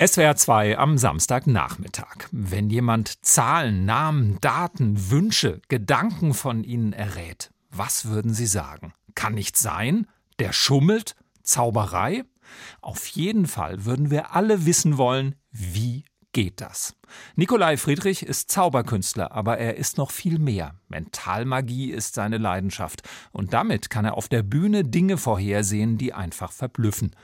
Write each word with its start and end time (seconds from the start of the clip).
SWR 0.00 0.36
2 0.36 0.78
am 0.78 0.96
Samstagnachmittag. 0.96 2.28
Wenn 2.30 2.70
jemand 2.70 3.24
Zahlen, 3.26 3.84
Namen, 3.84 4.38
Daten, 4.40 5.10
Wünsche, 5.10 5.60
Gedanken 5.68 6.34
von 6.34 6.62
Ihnen 6.62 6.92
errät, 6.92 7.50
was 7.70 8.04
würden 8.04 8.32
Sie 8.32 8.46
sagen? 8.46 8.92
Kann 9.16 9.34
nicht 9.34 9.56
sein? 9.56 10.06
Der 10.38 10.52
schummelt? 10.52 11.16
Zauberei? 11.42 12.22
Auf 12.80 13.08
jeden 13.08 13.48
Fall 13.48 13.86
würden 13.86 14.12
wir 14.12 14.36
alle 14.36 14.66
wissen 14.66 14.98
wollen, 14.98 15.34
wie 15.50 16.04
geht 16.30 16.60
das? 16.60 16.94
Nikolai 17.34 17.76
Friedrich 17.76 18.22
ist 18.22 18.52
Zauberkünstler, 18.52 19.32
aber 19.32 19.58
er 19.58 19.78
ist 19.78 19.98
noch 19.98 20.12
viel 20.12 20.38
mehr. 20.38 20.76
Mentalmagie 20.86 21.90
ist 21.90 22.14
seine 22.14 22.38
Leidenschaft. 22.38 23.02
Und 23.32 23.52
damit 23.52 23.90
kann 23.90 24.04
er 24.04 24.14
auf 24.14 24.28
der 24.28 24.44
Bühne 24.44 24.84
Dinge 24.84 25.16
vorhersehen, 25.16 25.98
die 25.98 26.14
einfach 26.14 26.52
verblüffen. 26.52 27.16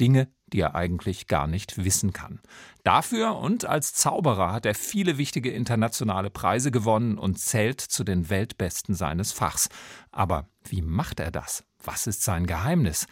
Dinge, 0.00 0.28
die 0.52 0.60
er 0.60 0.74
eigentlich 0.74 1.26
gar 1.26 1.46
nicht 1.46 1.84
wissen 1.84 2.12
kann. 2.12 2.40
Dafür 2.84 3.36
und 3.36 3.64
als 3.64 3.94
Zauberer 3.94 4.52
hat 4.52 4.66
er 4.66 4.74
viele 4.74 5.18
wichtige 5.18 5.50
internationale 5.50 6.30
Preise 6.30 6.70
gewonnen 6.70 7.18
und 7.18 7.38
zählt 7.38 7.80
zu 7.80 8.04
den 8.04 8.30
Weltbesten 8.30 8.94
seines 8.94 9.32
Fachs. 9.32 9.68
Aber 10.12 10.48
wie 10.68 10.82
macht 10.82 11.20
er 11.20 11.30
das? 11.30 11.64
Was 11.82 12.06
ist 12.06 12.22
sein 12.22 12.46
Geheimnis? 12.46 13.06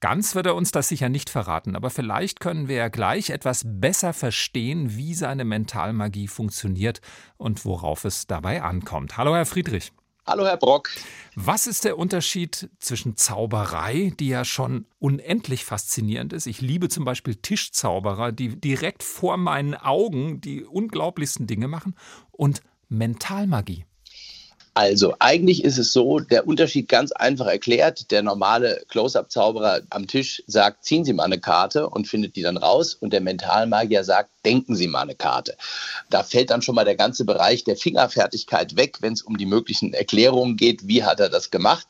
Ganz 0.00 0.36
wird 0.36 0.46
er 0.46 0.54
uns 0.54 0.70
das 0.70 0.86
sicher 0.88 1.08
nicht 1.08 1.28
verraten, 1.28 1.74
aber 1.74 1.90
vielleicht 1.90 2.38
können 2.38 2.68
wir 2.68 2.76
ja 2.76 2.88
gleich 2.88 3.30
etwas 3.30 3.64
besser 3.66 4.12
verstehen, 4.12 4.96
wie 4.96 5.12
seine 5.14 5.44
Mentalmagie 5.44 6.28
funktioniert 6.28 7.00
und 7.36 7.64
worauf 7.64 8.04
es 8.04 8.28
dabei 8.28 8.62
ankommt. 8.62 9.16
Hallo, 9.16 9.34
Herr 9.34 9.46
Friedrich. 9.46 9.92
Hallo, 10.28 10.44
Herr 10.44 10.58
Brock. 10.58 10.90
Was 11.36 11.66
ist 11.66 11.86
der 11.86 11.96
Unterschied 11.96 12.68
zwischen 12.80 13.16
Zauberei, 13.16 14.12
die 14.20 14.28
ja 14.28 14.44
schon 14.44 14.84
unendlich 14.98 15.64
faszinierend 15.64 16.34
ist? 16.34 16.46
Ich 16.46 16.60
liebe 16.60 16.90
zum 16.90 17.06
Beispiel 17.06 17.36
Tischzauberer, 17.36 18.30
die 18.30 18.60
direkt 18.60 19.02
vor 19.02 19.38
meinen 19.38 19.74
Augen 19.74 20.42
die 20.42 20.64
unglaublichsten 20.64 21.46
Dinge 21.46 21.66
machen, 21.66 21.94
und 22.30 22.60
Mentalmagie. 22.90 23.86
Also, 24.78 25.16
eigentlich 25.18 25.64
ist 25.64 25.76
es 25.76 25.92
so, 25.92 26.20
der 26.20 26.46
Unterschied 26.46 26.88
ganz 26.88 27.10
einfach 27.10 27.48
erklärt. 27.48 28.12
Der 28.12 28.22
normale 28.22 28.84
Close-Up-Zauberer 28.86 29.80
am 29.90 30.06
Tisch 30.06 30.40
sagt, 30.46 30.84
ziehen 30.84 31.04
Sie 31.04 31.12
mal 31.12 31.24
eine 31.24 31.40
Karte 31.40 31.88
und 31.88 32.06
findet 32.06 32.36
die 32.36 32.42
dann 32.42 32.56
raus. 32.56 32.94
Und 32.94 33.12
der 33.12 33.20
Mentalmagier 33.20 34.04
sagt, 34.04 34.30
denken 34.44 34.76
Sie 34.76 34.86
mal 34.86 35.00
eine 35.00 35.16
Karte. 35.16 35.56
Da 36.10 36.22
fällt 36.22 36.50
dann 36.50 36.62
schon 36.62 36.76
mal 36.76 36.84
der 36.84 36.94
ganze 36.94 37.24
Bereich 37.24 37.64
der 37.64 37.76
Fingerfertigkeit 37.76 38.76
weg, 38.76 38.98
wenn 39.00 39.14
es 39.14 39.22
um 39.22 39.36
die 39.36 39.46
möglichen 39.46 39.94
Erklärungen 39.94 40.56
geht. 40.56 40.86
Wie 40.86 41.02
hat 41.02 41.18
er 41.18 41.28
das 41.28 41.50
gemacht? 41.50 41.88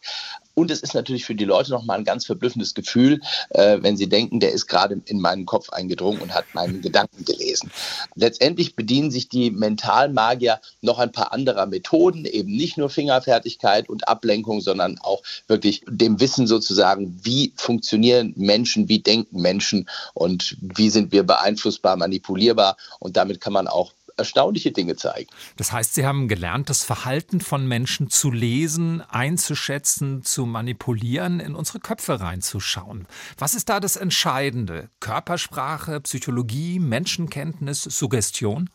Und 0.58 0.72
es 0.72 0.80
ist 0.80 0.92
natürlich 0.92 1.24
für 1.24 1.36
die 1.36 1.44
Leute 1.44 1.70
nochmal 1.70 1.98
ein 1.98 2.04
ganz 2.04 2.26
verblüffendes 2.26 2.74
Gefühl, 2.74 3.20
äh, 3.50 3.78
wenn 3.80 3.96
sie 3.96 4.08
denken, 4.08 4.40
der 4.40 4.50
ist 4.50 4.66
gerade 4.66 5.00
in 5.04 5.20
meinen 5.20 5.46
Kopf 5.46 5.70
eingedrungen 5.70 6.20
und 6.20 6.34
hat 6.34 6.46
meinen 6.52 6.82
Gedanken 6.88 7.24
gelesen. 7.24 7.70
Letztendlich 8.16 8.74
bedienen 8.74 9.12
sich 9.12 9.28
die 9.28 9.52
Mentalmagier 9.52 10.60
noch 10.80 10.98
ein 10.98 11.12
paar 11.12 11.32
anderer 11.32 11.66
Methoden, 11.66 12.24
eben 12.24 12.50
nicht 12.50 12.76
nur 12.76 12.90
Fingerfertigkeit 12.90 13.88
und 13.88 14.08
Ablenkung, 14.08 14.60
sondern 14.60 14.98
auch 14.98 15.22
wirklich 15.46 15.84
dem 15.86 16.18
Wissen 16.18 16.48
sozusagen, 16.48 17.20
wie 17.22 17.52
funktionieren 17.54 18.34
Menschen, 18.34 18.88
wie 18.88 18.98
denken 18.98 19.40
Menschen 19.40 19.88
und 20.14 20.56
wie 20.60 20.90
sind 20.90 21.12
wir 21.12 21.22
beeinflussbar, 21.22 21.96
manipulierbar. 21.96 22.76
Und 22.98 23.16
damit 23.16 23.40
kann 23.40 23.52
man 23.52 23.68
auch 23.68 23.92
erstaunliche 24.19 24.72
Dinge 24.72 24.97
zeigen. 24.97 25.30
Das 25.56 25.72
heißt, 25.72 25.94
Sie 25.94 26.06
haben 26.06 26.28
gelernt, 26.28 26.69
das 26.69 26.84
Verhalten 26.84 27.41
von 27.41 27.66
Menschen 27.66 28.11
zu 28.11 28.30
lesen, 28.30 29.00
einzuschätzen, 29.02 30.22
zu 30.22 30.47
manipulieren, 30.47 31.41
in 31.41 31.55
unsere 31.55 31.80
Köpfe 31.80 32.20
reinzuschauen. 32.20 33.06
Was 33.38 33.55
ist 33.55 33.69
da 33.69 33.80
das 33.80 33.97
Entscheidende? 33.97 34.91
Körpersprache, 35.00 36.00
Psychologie, 36.00 36.78
Menschenkenntnis, 36.78 37.83
Suggestion? 37.83 38.70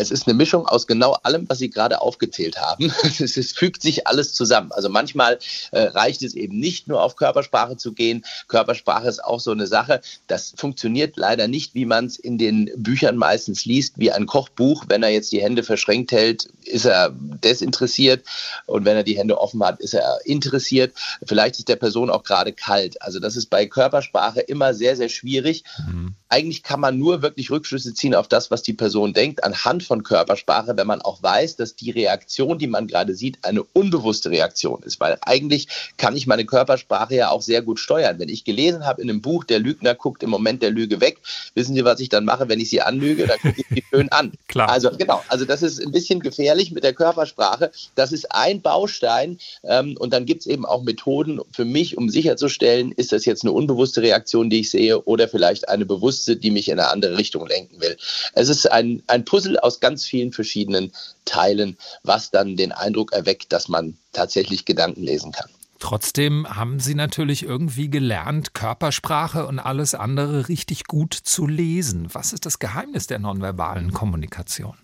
Es 0.00 0.10
ist 0.10 0.26
eine 0.26 0.34
Mischung 0.34 0.66
aus 0.66 0.86
genau 0.86 1.12
allem, 1.22 1.48
was 1.48 1.58
Sie 1.58 1.68
gerade 1.68 2.00
aufgezählt 2.00 2.58
haben. 2.60 2.92
Es, 3.20 3.36
es 3.36 3.52
fügt 3.52 3.82
sich 3.82 4.06
alles 4.06 4.32
zusammen. 4.32 4.72
Also 4.72 4.88
manchmal 4.88 5.38
äh, 5.72 5.80
reicht 5.80 6.22
es 6.22 6.34
eben 6.34 6.58
nicht 6.58 6.88
nur 6.88 7.02
auf 7.02 7.16
Körpersprache 7.16 7.76
zu 7.76 7.92
gehen. 7.92 8.24
Körpersprache 8.48 9.08
ist 9.08 9.22
auch 9.22 9.40
so 9.40 9.50
eine 9.50 9.66
Sache. 9.66 10.00
Das 10.26 10.54
funktioniert 10.56 11.16
leider 11.16 11.48
nicht, 11.48 11.74
wie 11.74 11.84
man 11.84 12.06
es 12.06 12.18
in 12.18 12.38
den 12.38 12.70
Büchern 12.76 13.16
meistens 13.16 13.64
liest, 13.64 13.98
wie 13.98 14.12
ein 14.12 14.26
Kochbuch. 14.26 14.84
Wenn 14.88 15.02
er 15.02 15.10
jetzt 15.10 15.32
die 15.32 15.42
Hände 15.42 15.62
verschränkt 15.62 16.12
hält, 16.12 16.48
ist 16.64 16.86
er 16.86 17.10
desinteressiert. 17.12 18.24
Und 18.66 18.84
wenn 18.84 18.96
er 18.96 19.02
die 19.02 19.18
Hände 19.18 19.38
offen 19.38 19.62
hat, 19.62 19.80
ist 19.80 19.94
er 19.94 20.20
interessiert. 20.24 20.94
Vielleicht 21.24 21.58
ist 21.58 21.68
der 21.68 21.76
Person 21.76 22.10
auch 22.10 22.22
gerade 22.22 22.52
kalt. 22.52 23.02
Also 23.02 23.18
das 23.18 23.36
ist 23.36 23.50
bei 23.50 23.66
Körpersprache 23.66 24.40
immer 24.40 24.72
sehr, 24.72 24.96
sehr 24.96 25.08
schwierig. 25.08 25.64
Mhm. 25.86 26.14
Eigentlich 26.28 26.62
kann 26.62 26.80
man 26.80 26.98
nur 26.98 27.22
wirklich 27.22 27.50
Rückschlüsse 27.50 27.92
ziehen 27.92 28.14
auf 28.14 28.28
das, 28.28 28.50
was 28.50 28.62
die 28.62 28.72
Person 28.72 29.12
denkt, 29.12 29.42
anhand 29.44 29.82
von 29.90 30.04
Körpersprache, 30.04 30.76
wenn 30.76 30.86
man 30.86 31.02
auch 31.02 31.20
weiß, 31.20 31.56
dass 31.56 31.74
die 31.74 31.90
Reaktion, 31.90 32.60
die 32.60 32.68
man 32.68 32.86
gerade 32.86 33.12
sieht, 33.12 33.38
eine 33.42 33.64
unbewusste 33.64 34.30
Reaktion 34.30 34.84
ist. 34.84 35.00
Weil 35.00 35.18
eigentlich 35.22 35.66
kann 35.96 36.16
ich 36.16 36.28
meine 36.28 36.44
Körpersprache 36.44 37.16
ja 37.16 37.30
auch 37.30 37.42
sehr 37.42 37.60
gut 37.60 37.80
steuern. 37.80 38.20
Wenn 38.20 38.28
ich 38.28 38.44
gelesen 38.44 38.86
habe 38.86 39.02
in 39.02 39.10
einem 39.10 39.20
Buch, 39.20 39.42
der 39.42 39.58
Lügner 39.58 39.96
guckt 39.96 40.22
im 40.22 40.30
Moment 40.30 40.62
der 40.62 40.70
Lüge 40.70 41.00
weg, 41.00 41.18
wissen 41.54 41.74
Sie, 41.74 41.84
was 41.84 41.98
ich 41.98 42.08
dann 42.08 42.24
mache, 42.24 42.48
wenn 42.48 42.60
ich 42.60 42.70
sie 42.70 42.80
anlüge? 42.80 43.26
Dann 43.26 43.40
gucke 43.40 43.60
ich 43.60 43.66
sie 43.68 43.82
schön 43.90 44.08
an. 44.10 44.30
Klar. 44.46 44.68
Also 44.68 44.92
genau, 44.96 45.24
also 45.26 45.44
das 45.44 45.62
ist 45.62 45.84
ein 45.84 45.90
bisschen 45.90 46.20
gefährlich 46.20 46.70
mit 46.70 46.84
der 46.84 46.92
Körpersprache. 46.92 47.72
Das 47.96 48.12
ist 48.12 48.30
ein 48.30 48.62
Baustein 48.62 49.40
ähm, 49.64 49.96
und 49.98 50.12
dann 50.12 50.24
gibt 50.24 50.42
es 50.42 50.46
eben 50.46 50.64
auch 50.64 50.84
Methoden 50.84 51.40
für 51.50 51.64
mich, 51.64 51.98
um 51.98 52.08
sicherzustellen, 52.08 52.92
ist 52.92 53.10
das 53.10 53.24
jetzt 53.24 53.42
eine 53.42 53.50
unbewusste 53.50 54.02
Reaktion, 54.02 54.50
die 54.50 54.60
ich 54.60 54.70
sehe 54.70 55.00
oder 55.02 55.26
vielleicht 55.26 55.68
eine 55.68 55.84
bewusste, 55.84 56.36
die 56.36 56.52
mich 56.52 56.68
in 56.68 56.78
eine 56.78 56.90
andere 56.90 57.18
Richtung 57.18 57.48
lenken 57.48 57.80
will. 57.80 57.96
Es 58.34 58.48
ist 58.48 58.70
ein, 58.70 59.02
ein 59.08 59.24
Puzzle 59.24 59.58
aus 59.58 59.69
ganz 59.78 60.04
vielen 60.04 60.32
verschiedenen 60.32 60.90
Teilen, 61.24 61.76
was 62.02 62.32
dann 62.32 62.56
den 62.56 62.72
Eindruck 62.72 63.12
erweckt, 63.12 63.52
dass 63.52 63.68
man 63.68 63.96
tatsächlich 64.12 64.64
Gedanken 64.64 65.04
lesen 65.04 65.30
kann. 65.30 65.50
Trotzdem 65.78 66.46
haben 66.48 66.78
Sie 66.78 66.94
natürlich 66.94 67.42
irgendwie 67.42 67.88
gelernt, 67.88 68.52
Körpersprache 68.52 69.46
und 69.46 69.58
alles 69.58 69.94
andere 69.94 70.48
richtig 70.48 70.84
gut 70.84 71.14
zu 71.14 71.46
lesen. 71.46 72.08
Was 72.12 72.32
ist 72.34 72.44
das 72.44 72.58
Geheimnis 72.58 73.06
der 73.06 73.18
nonverbalen 73.18 73.92
Kommunikation? 73.92 74.76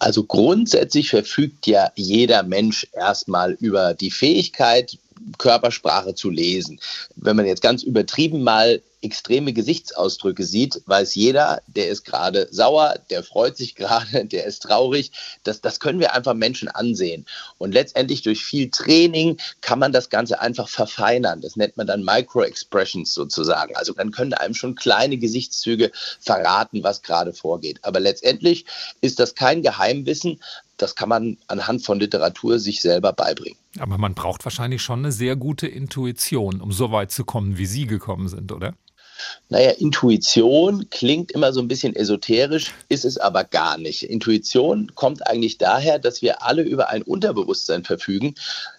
Also 0.00 0.24
grundsätzlich 0.24 1.10
verfügt 1.10 1.68
ja 1.68 1.92
jeder 1.94 2.42
Mensch 2.42 2.88
erstmal 2.92 3.52
über 3.52 3.94
die 3.94 4.10
Fähigkeit, 4.10 4.98
Körpersprache 5.38 6.14
zu 6.14 6.30
lesen. 6.30 6.80
Wenn 7.16 7.36
man 7.36 7.46
jetzt 7.46 7.62
ganz 7.62 7.82
übertrieben 7.82 8.42
mal 8.42 8.82
extreme 9.00 9.52
Gesichtsausdrücke 9.52 10.44
sieht, 10.44 10.82
weiß 10.86 11.14
jeder, 11.14 11.62
der 11.68 11.88
ist 11.88 12.04
gerade 12.04 12.48
sauer, 12.50 12.96
der 13.10 13.22
freut 13.22 13.56
sich 13.56 13.74
gerade, 13.76 14.24
der 14.24 14.44
ist 14.44 14.62
traurig. 14.62 15.12
Das, 15.44 15.60
das 15.60 15.80
können 15.80 16.00
wir 16.00 16.14
einfach 16.14 16.34
Menschen 16.34 16.68
ansehen. 16.68 17.26
Und 17.58 17.72
letztendlich 17.72 18.22
durch 18.22 18.44
viel 18.44 18.70
Training 18.70 19.38
kann 19.60 19.78
man 19.78 19.92
das 19.92 20.10
Ganze 20.10 20.40
einfach 20.40 20.68
verfeinern. 20.68 21.40
Das 21.40 21.56
nennt 21.56 21.76
man 21.76 21.86
dann 21.86 22.04
Micro-Expressions 22.04 23.14
sozusagen. 23.14 23.76
Also 23.76 23.92
dann 23.92 24.10
können 24.10 24.34
einem 24.34 24.54
schon 24.54 24.74
kleine 24.74 25.16
Gesichtszüge 25.16 25.92
verraten, 26.20 26.82
was 26.82 27.02
gerade 27.02 27.32
vorgeht. 27.32 27.78
Aber 27.82 28.00
letztendlich 28.00 28.66
ist 29.00 29.20
das 29.20 29.34
kein 29.34 29.62
Geheimwissen, 29.62 30.40
das 30.76 30.94
kann 30.94 31.08
man 31.08 31.38
anhand 31.48 31.84
von 31.84 31.98
Literatur 31.98 32.58
sich 32.60 32.80
selber 32.80 33.12
beibringen. 33.12 33.58
Aber 33.80 33.98
man 33.98 34.14
braucht 34.14 34.44
wahrscheinlich 34.44 34.82
schon 34.82 35.00
eine 35.00 35.12
sehr 35.12 35.36
gute 35.36 35.66
Intuition, 35.66 36.60
um 36.60 36.72
so 36.72 36.92
weit 36.92 37.10
zu 37.10 37.24
kommen, 37.24 37.58
wie 37.58 37.66
Sie 37.66 37.86
gekommen 37.86 38.28
sind, 38.28 38.52
oder? 38.52 38.74
Naja, 39.48 39.70
Intuition 39.70 40.88
klingt 40.90 41.32
immer 41.32 41.52
so 41.52 41.60
ein 41.60 41.68
bisschen 41.68 41.96
esoterisch, 41.96 42.72
ist 42.88 43.04
es 43.04 43.18
aber 43.18 43.44
gar 43.44 43.78
nicht. 43.78 44.04
Intuition 44.04 44.92
kommt 44.94 45.26
eigentlich 45.26 45.58
daher, 45.58 45.98
dass 45.98 46.22
wir 46.22 46.42
alle 46.42 46.62
über 46.62 46.88
ein 46.90 47.02
Unterbewusstsein 47.02 47.84
verfügen. 47.84 48.34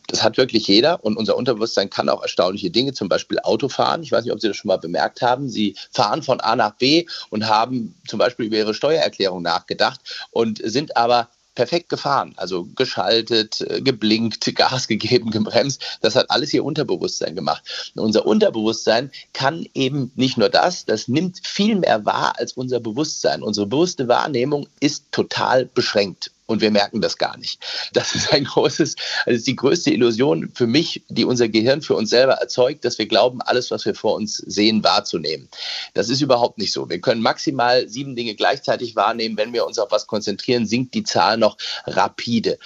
Das 0.07 0.23
hat 0.23 0.37
wirklich 0.37 0.67
jeder 0.67 1.03
und 1.03 1.17
unser 1.17 1.35
Unterbewusstsein 1.35 1.89
kann 1.89 2.09
auch 2.09 2.21
erstaunliche 2.21 2.71
Dinge, 2.71 2.93
zum 2.93 3.09
Beispiel 3.09 3.39
Autofahren. 3.39 4.03
Ich 4.03 4.11
weiß 4.11 4.23
nicht, 4.23 4.33
ob 4.33 4.39
Sie 4.39 4.47
das 4.47 4.57
schon 4.57 4.69
mal 4.69 4.77
bemerkt 4.77 5.21
haben. 5.21 5.49
Sie 5.49 5.75
fahren 5.91 6.23
von 6.23 6.39
A 6.39 6.55
nach 6.55 6.75
B 6.75 7.05
und 7.29 7.47
haben 7.47 7.95
zum 8.07 8.19
Beispiel 8.19 8.45
über 8.45 8.57
Ihre 8.57 8.73
Steuererklärung 8.73 9.41
nachgedacht 9.41 9.99
und 10.31 10.61
sind 10.63 10.95
aber 10.95 11.29
perfekt 11.59 11.90
gefahren, 11.90 12.34
also 12.38 12.70
geschaltet, 12.73 13.59
äh, 13.59 13.82
geblinkt, 13.82 14.46
Gas 14.56 14.88
gegeben, 14.88 15.29
gebremst. 15.29 15.84
Das 16.00 16.16
hat 16.16 16.32
alles 16.32 16.53
ihr 16.53 16.64
Unterbewusstsein 16.64 17.35
gemacht. 17.35 17.91
Und 17.96 18.03
unser 18.03 18.26
Unterbewusstsein 18.26 19.11
kann 19.34 19.67
eben 19.73 20.09
nicht 20.16 20.38
nur 20.38 20.47
das, 20.47 20.85
das 20.85 21.09
nimmt 21.09 21.46
viel 21.46 21.76
mehr 21.76 22.06
wahr 22.06 22.35
als 22.38 22.53
unser 22.53 22.79
Bewusstsein. 22.79 23.44
Unsere 23.44 23.67
bewusste 23.67 24.08
Wahrnehmung 24.08 24.67
ist 24.79 25.11
total 25.11 25.66
beschränkt 25.66 26.32
und 26.49 26.61
wir 26.61 26.72
merken 26.72 26.99
das 26.99 27.19
gar 27.19 27.37
nicht. 27.37 27.61
Das 27.93 28.16
ist 28.16 28.34
ein 28.34 28.43
großes, 28.46 28.96
ist 29.28 29.46
die 29.46 29.55
größte 29.55 29.91
Illusion 29.91 30.49
für 30.51 30.66
mich, 30.66 31.03
die 31.07 31.23
unser 31.23 31.47
Gehirn 31.47 31.84
für 31.84 31.93
uns 31.93 32.09
selber 32.09 32.34
erzeugt, 32.34 32.84
dass 32.85 32.97
wir 32.97 33.05
glauben, 33.05 33.40
alles, 33.43 33.69
was 33.69 33.85
wir 33.85 33.93
vor 33.93 34.16
uns 34.16 34.37
sehen, 34.37 34.84
wahrzunehmen. 34.84 35.47
Das 35.93 36.09
ist 36.09 36.22
überhaupt 36.22 36.57
nicht 36.57 36.73
so. 36.73 36.90
Wir 36.90 36.99
können 36.99 37.22
maximal 37.22 37.87
sieben 37.87 38.16
Dinge 38.16 38.34
gleichzeitig 38.34 38.96
wahrnehmen. 38.96 39.37
Wenn 39.37 39.53
wir 39.53 39.67
uns 39.67 39.78
auf 39.78 39.91
was 39.91 40.07
konzentrieren, 40.07 40.66
sinkt 40.66 40.96
die 40.96 41.03
Zahl 41.03 41.37
noch 41.37 41.55
rapide. 41.85 42.57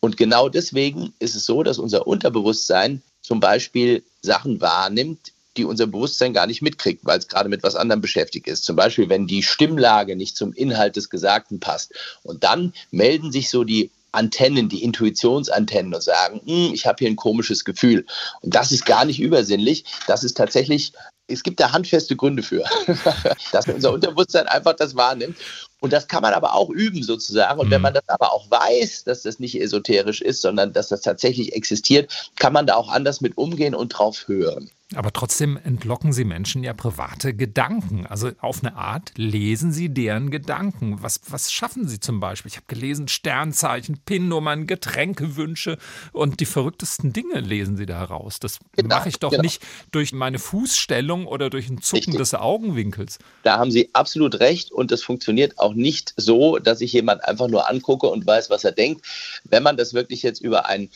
Und 0.00 0.18
genau 0.18 0.50
deswegen 0.50 1.14
ist 1.18 1.34
es 1.34 1.46
so, 1.46 1.62
dass 1.62 1.78
unser 1.78 2.06
Unterbewusstsein 2.06 3.00
zum 3.22 3.40
Beispiel 3.40 4.02
Sachen 4.20 4.60
wahrnimmt, 4.60 5.31
die 5.56 5.64
unser 5.64 5.86
Bewusstsein 5.86 6.32
gar 6.32 6.46
nicht 6.46 6.62
mitkriegt, 6.62 7.04
weil 7.04 7.18
es 7.18 7.28
gerade 7.28 7.48
mit 7.48 7.62
was 7.62 7.76
anderem 7.76 8.00
beschäftigt 8.00 8.46
ist. 8.46 8.64
Zum 8.64 8.76
Beispiel, 8.76 9.08
wenn 9.08 9.26
die 9.26 9.42
Stimmlage 9.42 10.16
nicht 10.16 10.36
zum 10.36 10.52
Inhalt 10.52 10.96
des 10.96 11.10
Gesagten 11.10 11.60
passt. 11.60 11.92
Und 12.22 12.44
dann 12.44 12.72
melden 12.90 13.32
sich 13.32 13.50
so 13.50 13.64
die 13.64 13.90
Antennen, 14.12 14.68
die 14.68 14.82
Intuitionsantennen 14.82 15.94
und 15.94 16.02
sagen, 16.02 16.40
hm, 16.44 16.74
ich 16.74 16.86
habe 16.86 16.96
hier 16.98 17.08
ein 17.08 17.16
komisches 17.16 17.64
Gefühl. 17.64 18.04
Und 18.40 18.54
das 18.54 18.70
ist 18.70 18.84
gar 18.84 19.04
nicht 19.04 19.20
übersinnlich. 19.20 19.84
Das 20.06 20.22
ist 20.22 20.36
tatsächlich 20.36 20.92
es 21.28 21.42
gibt 21.42 21.60
da 21.60 21.72
handfeste 21.72 22.16
Gründe 22.16 22.42
für, 22.42 22.64
dass 23.52 23.66
unser 23.66 23.92
Unterbewusstsein 23.92 24.46
einfach 24.46 24.74
das 24.74 24.96
wahrnimmt. 24.96 25.36
Und 25.80 25.92
das 25.92 26.06
kann 26.06 26.22
man 26.22 26.34
aber 26.34 26.54
auch 26.54 26.70
üben 26.70 27.02
sozusagen. 27.02 27.58
Und 27.58 27.70
wenn 27.70 27.80
mhm. 27.80 27.84
man 27.84 27.94
das 27.94 28.08
aber 28.08 28.32
auch 28.32 28.50
weiß, 28.50 29.04
dass 29.04 29.22
das 29.22 29.38
nicht 29.38 29.60
esoterisch 29.60 30.20
ist, 30.20 30.42
sondern 30.42 30.72
dass 30.72 30.88
das 30.88 31.00
tatsächlich 31.00 31.54
existiert, 31.54 32.30
kann 32.36 32.52
man 32.52 32.66
da 32.66 32.74
auch 32.74 32.88
anders 32.88 33.20
mit 33.20 33.36
umgehen 33.36 33.74
und 33.74 33.88
drauf 33.88 34.28
hören. 34.28 34.70
Aber 34.96 35.12
trotzdem 35.12 35.58
entlocken 35.62 36.12
Sie 36.12 36.24
Menschen 36.24 36.62
ja 36.62 36.72
private 36.72 37.34
Gedanken. 37.34 38.06
Also 38.06 38.30
auf 38.40 38.62
eine 38.62 38.76
Art 38.76 39.12
lesen 39.16 39.72
Sie 39.72 39.88
deren 39.88 40.30
Gedanken. 40.30 41.02
Was, 41.02 41.20
was 41.28 41.52
schaffen 41.52 41.88
Sie 41.88 42.00
zum 42.00 42.20
Beispiel? 42.20 42.50
Ich 42.50 42.56
habe 42.56 42.66
gelesen, 42.66 43.08
Sternzeichen, 43.08 43.98
PIN-Nummern, 44.04 44.66
Getränkewünsche 44.66 45.78
und 46.12 46.40
die 46.40 46.46
verrücktesten 46.46 47.12
Dinge 47.12 47.40
lesen 47.40 47.76
Sie 47.76 47.86
da 47.86 47.98
heraus. 47.98 48.40
Das 48.40 48.58
genau, 48.76 48.96
mache 48.96 49.08
ich 49.08 49.18
doch 49.18 49.30
genau. 49.30 49.42
nicht 49.42 49.62
durch 49.90 50.12
meine 50.12 50.38
Fußstellung 50.38 51.26
oder 51.26 51.50
durch 51.50 51.68
ein 51.68 51.80
Zucken 51.80 52.12
Richtig. 52.12 52.16
des 52.18 52.34
Augenwinkels. 52.34 53.18
Da 53.42 53.58
haben 53.58 53.70
Sie 53.70 53.90
absolut 53.92 54.40
recht 54.40 54.72
und 54.72 54.90
das 54.90 55.02
funktioniert 55.02 55.58
auch 55.58 55.74
nicht 55.74 56.14
so, 56.16 56.58
dass 56.58 56.80
ich 56.80 56.92
jemand 56.92 57.24
einfach 57.24 57.48
nur 57.48 57.68
angucke 57.68 58.06
und 58.08 58.26
weiß, 58.26 58.50
was 58.50 58.64
er 58.64 58.72
denkt. 58.72 59.04
Wenn 59.44 59.62
man 59.62 59.76
das 59.76 59.94
wirklich 59.94 60.22
jetzt 60.22 60.40
über 60.40 60.66
einen, 60.66 60.90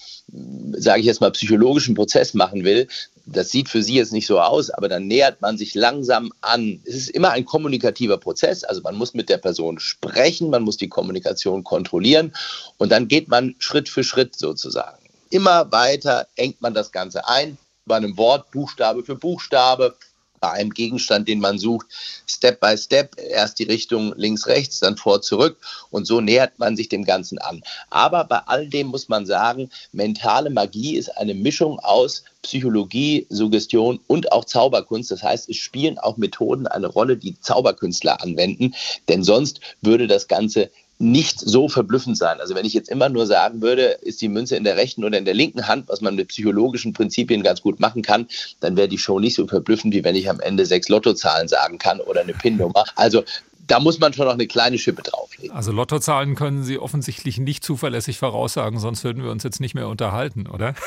sage 0.73 1.01
ich 1.01 1.07
jetzt 1.07 1.21
mal, 1.21 1.31
psychologischen 1.31 1.95
Prozess 1.95 2.35
machen 2.35 2.65
will, 2.65 2.89
das 3.27 3.51
sieht 3.51 3.69
für 3.69 3.83
Sie 3.83 3.95
jetzt 3.95 4.13
nicht 4.13 4.27
so 4.27 4.41
aus, 4.41 4.71
aber 4.71 4.89
dann 4.89 5.09
nähert 5.09 5.41
man 5.41 5.59
sich 5.59 5.75
langsam 5.75 6.33
an. 6.41 6.81
Es 6.85 6.95
ist 6.95 7.11
immer 7.11 7.31
ein 7.31 7.45
kommunikativer 7.45 8.19
Prozess, 8.19 8.63
also 8.63 8.81
man 8.83 8.95
muss 8.95 9.15
mit 9.15 9.29
der 9.29 9.39
Person 9.39 9.81
sprechen, 9.81 10.51
man 10.51 10.63
muss 10.63 10.77
die 10.77 10.89
Kommunikation 10.89 11.65
kontrollieren 11.65 12.33
und 12.79 12.93
dann 12.93 13.09
geht 13.09 13.29
man 13.29 13.57
Schritt 13.59 13.89
für 13.89 14.05
Schritt 14.05 14.37
sozusagen. 14.37 15.05
Immer 15.31 15.71
weiter 15.73 16.29
engt 16.37 16.63
man 16.63 16.73
das 16.73 16.93
Ganze 16.93 17.29
ein, 17.29 17.59
bei 17.85 17.97
einem 17.97 18.17
Wort 18.17 18.51
Buchstabe 18.53 19.03
für 19.03 19.17
Buchstabe, 19.17 19.97
bei 20.41 20.51
einem 20.51 20.71
Gegenstand, 20.71 21.29
den 21.29 21.41
man 21.41 21.59
sucht, 21.59 21.87
Step 22.27 22.61
by 22.61 22.77
Step, 22.77 23.17
erst 23.19 23.59
die 23.59 23.65
Richtung 23.65 24.15
links, 24.17 24.47
rechts, 24.47 24.81
dann 24.81 24.97
vor, 24.97 25.23
zurück 25.23 25.59
und 25.91 26.07
so 26.07 26.21
nähert 26.21 26.59
man 26.59 26.77
sich 26.77 26.89
dem 26.89 27.05
Ganzen 27.05 27.39
an. 27.39 27.63
Aber 27.91 28.25
bei 28.25 28.39
all 28.47 28.69
dem 28.69 28.89
muss 28.89 29.09
man 29.09 29.27
sagen, 29.27 29.71
mentale 29.93 30.51
Magie 30.51 30.97
ist 30.97 31.17
eine 31.17 31.35
Mischung 31.35 31.79
aus 31.81 32.25
Psychologie, 32.43 33.27
Suggestion 33.29 33.99
und 34.07 34.31
auch 34.31 34.45
Zauberkunst. 34.45 35.11
Das 35.11 35.23
heißt, 35.23 35.49
es 35.49 35.57
spielen 35.57 35.99
auch 35.99 36.17
Methoden 36.17 36.67
eine 36.67 36.87
Rolle, 36.87 37.17
die 37.17 37.39
Zauberkünstler 37.41 38.23
anwenden, 38.23 38.75
denn 39.09 39.25
sonst 39.25 39.61
würde 39.81 40.07
das 40.07 40.29
Ganze 40.29 40.71
nicht 40.99 41.41
so 41.41 41.69
verblüffend 41.69 42.17
sein. 42.17 42.41
Also 42.41 42.55
wenn 42.55 42.65
ich 42.65 42.75
jetzt 42.75 42.89
immer 42.89 43.09
nur 43.09 43.27
sagen 43.27 43.61
würde, 43.61 43.99
ist 44.01 44.23
die 44.23 44.29
Münze 44.29 44.57
in 44.57 44.65
der 44.65 44.77
rechten 44.77 45.05
oder 45.05 45.19
in 45.19 45.25
der 45.25 45.35
linken 45.35 45.69
Hand, 45.69 45.89
was 45.89 46.01
man 46.01 46.15
mit 46.15 46.29
psychologischen 46.29 46.93
Prinzipien 46.93 47.43
ganz 47.43 47.61
gut 47.61 47.81
machen 47.81 48.03
kann, 48.03 48.27
dann 48.61 48.77
wäre 48.77 48.89
die 48.89 48.99
Show 48.99 49.21
nicht 49.21 49.35
so 49.35 49.47
verblüffend, 49.47 49.93
wie 49.93 50.05
wenn 50.05 50.17
ich 50.17 50.31
am 50.31 50.41
Ende 50.41 50.65
sechs 50.65 50.89
Lottozahlen 50.89 51.49
sagen 51.49 51.79
kann 51.79 52.01
oder 52.01 52.23
eine 52.23 52.33
PIN-Nummer. 52.33 52.85
Also 52.95 53.25
da 53.67 53.81
muss 53.81 53.99
man 53.99 54.13
schon 54.13 54.27
noch 54.27 54.35
eine 54.35 54.47
kleine 54.47 54.79
Schippe 54.79 55.03
drauflegen. 55.03 55.55
Also 55.55 55.73
Lottozahlen 55.73 56.35
können 56.35 56.63
Sie 56.63 56.79
offensichtlich 56.79 57.39
nicht 57.39 57.65
zuverlässig 57.65 58.19
voraussagen, 58.19 58.79
sonst 58.79 59.05
würden 59.05 59.23
wir 59.23 59.31
uns 59.31 59.43
jetzt 59.43 59.61
nicht 59.61 59.75
mehr 59.75 59.89
unterhalten, 59.89 60.47
oder? 60.47 60.75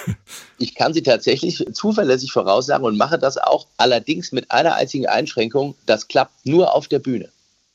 Ich 0.57 0.75
kann 0.75 0.93
sie 0.93 1.03
tatsächlich 1.03 1.65
zuverlässig 1.73 2.31
voraussagen 2.31 2.85
und 2.85 2.97
mache 2.97 3.17
das 3.17 3.37
auch 3.37 3.67
allerdings 3.77 4.31
mit 4.31 4.51
einer 4.51 4.75
einzigen 4.75 5.07
Einschränkung. 5.07 5.75
Das 5.85 6.07
klappt 6.07 6.45
nur 6.45 6.73
auf 6.73 6.87
der 6.87 6.99
Bühne. 6.99 7.29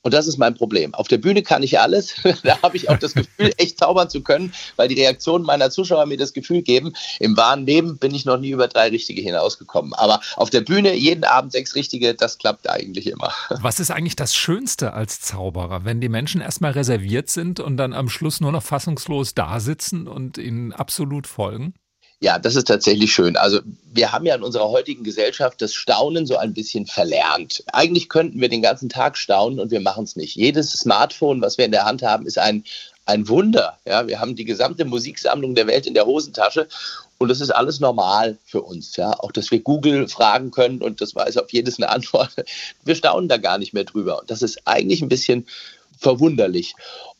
Und 0.04 0.12
das 0.12 0.28
ist 0.28 0.36
mein 0.36 0.54
Problem. 0.54 0.94
Auf 0.94 1.08
der 1.08 1.16
Bühne 1.16 1.42
kann 1.42 1.62
ich 1.62 1.80
alles. 1.80 2.14
da 2.44 2.60
habe 2.62 2.76
ich 2.76 2.90
auch 2.90 2.98
das 2.98 3.14
Gefühl, 3.14 3.52
echt 3.56 3.78
zaubern 3.78 4.10
zu 4.10 4.20
können, 4.22 4.52
weil 4.76 4.86
die 4.86 5.00
Reaktionen 5.00 5.46
meiner 5.46 5.70
Zuschauer 5.70 6.04
mir 6.06 6.18
das 6.18 6.34
Gefühl 6.34 6.60
geben. 6.62 6.92
Im 7.18 7.36
wahren 7.36 7.64
Leben 7.64 7.96
bin 7.96 8.14
ich 8.14 8.26
noch 8.26 8.38
nie 8.38 8.50
über 8.50 8.68
drei 8.68 8.88
Richtige 8.88 9.22
hinausgekommen. 9.22 9.94
Aber 9.94 10.20
auf 10.36 10.50
der 10.50 10.60
Bühne 10.60 10.94
jeden 10.94 11.24
Abend 11.24 11.52
sechs 11.52 11.74
Richtige, 11.74 12.14
das 12.14 12.36
klappt 12.36 12.68
eigentlich 12.68 13.06
immer. 13.06 13.32
Was 13.62 13.80
ist 13.80 13.90
eigentlich 13.90 14.16
das 14.16 14.34
Schönste 14.34 14.92
als 14.92 15.22
Zauberer, 15.22 15.86
wenn 15.86 16.02
die 16.02 16.10
Menschen 16.10 16.42
erstmal 16.42 16.72
reserviert 16.72 17.30
sind 17.30 17.58
und 17.58 17.78
dann 17.78 17.94
am 17.94 18.10
Schluss 18.10 18.42
nur 18.42 18.52
noch 18.52 18.62
fassungslos 18.62 19.34
da 19.34 19.58
sitzen 19.58 20.06
und 20.06 20.36
ihnen 20.36 20.74
absolut 20.74 21.26
folgen? 21.26 21.72
Ja, 22.20 22.38
das 22.38 22.56
ist 22.56 22.68
tatsächlich 22.68 23.12
schön. 23.12 23.36
Also 23.36 23.60
wir 23.92 24.12
haben 24.12 24.24
ja 24.24 24.34
in 24.34 24.42
unserer 24.42 24.70
heutigen 24.70 25.04
Gesellschaft 25.04 25.60
das 25.60 25.74
Staunen 25.74 26.26
so 26.26 26.36
ein 26.36 26.54
bisschen 26.54 26.86
verlernt. 26.86 27.62
Eigentlich 27.72 28.08
könnten 28.08 28.40
wir 28.40 28.48
den 28.48 28.62
ganzen 28.62 28.88
Tag 28.88 29.18
staunen 29.18 29.60
und 29.60 29.70
wir 29.70 29.80
machen 29.80 30.04
es 30.04 30.16
nicht. 30.16 30.34
Jedes 30.34 30.72
Smartphone, 30.72 31.42
was 31.42 31.58
wir 31.58 31.64
in 31.66 31.72
der 31.72 31.84
Hand 31.84 32.02
haben, 32.02 32.26
ist 32.26 32.38
ein, 32.38 32.64
ein 33.04 33.28
Wunder. 33.28 33.78
Ja, 33.86 34.06
wir 34.06 34.20
haben 34.20 34.36
die 34.36 34.46
gesamte 34.46 34.84
Musiksammlung 34.84 35.54
der 35.54 35.66
Welt 35.66 35.86
in 35.86 35.94
der 35.94 36.06
Hosentasche 36.06 36.66
und 37.18 37.28
das 37.28 37.40
ist 37.40 37.50
alles 37.50 37.80
normal 37.80 38.38
für 38.44 38.62
uns. 38.62 38.96
Ja, 38.96 39.12
auch 39.20 39.32
dass 39.32 39.50
wir 39.50 39.60
Google 39.60 40.08
fragen 40.08 40.50
können 40.50 40.82
und 40.82 41.00
das 41.00 41.14
weiß 41.14 41.36
auf 41.38 41.52
jedes 41.52 41.78
eine 41.78 41.90
Antwort. 41.90 42.34
Wir 42.84 42.94
staunen 42.94 43.28
da 43.28 43.36
gar 43.36 43.58
nicht 43.58 43.74
mehr 43.74 43.84
drüber. 43.84 44.20
Und 44.20 44.30
das 44.30 44.42
ist 44.42 44.66
eigentlich 44.66 45.02
ein 45.02 45.08
bisschen 45.08 45.46
verwunderlich. 45.98 46.74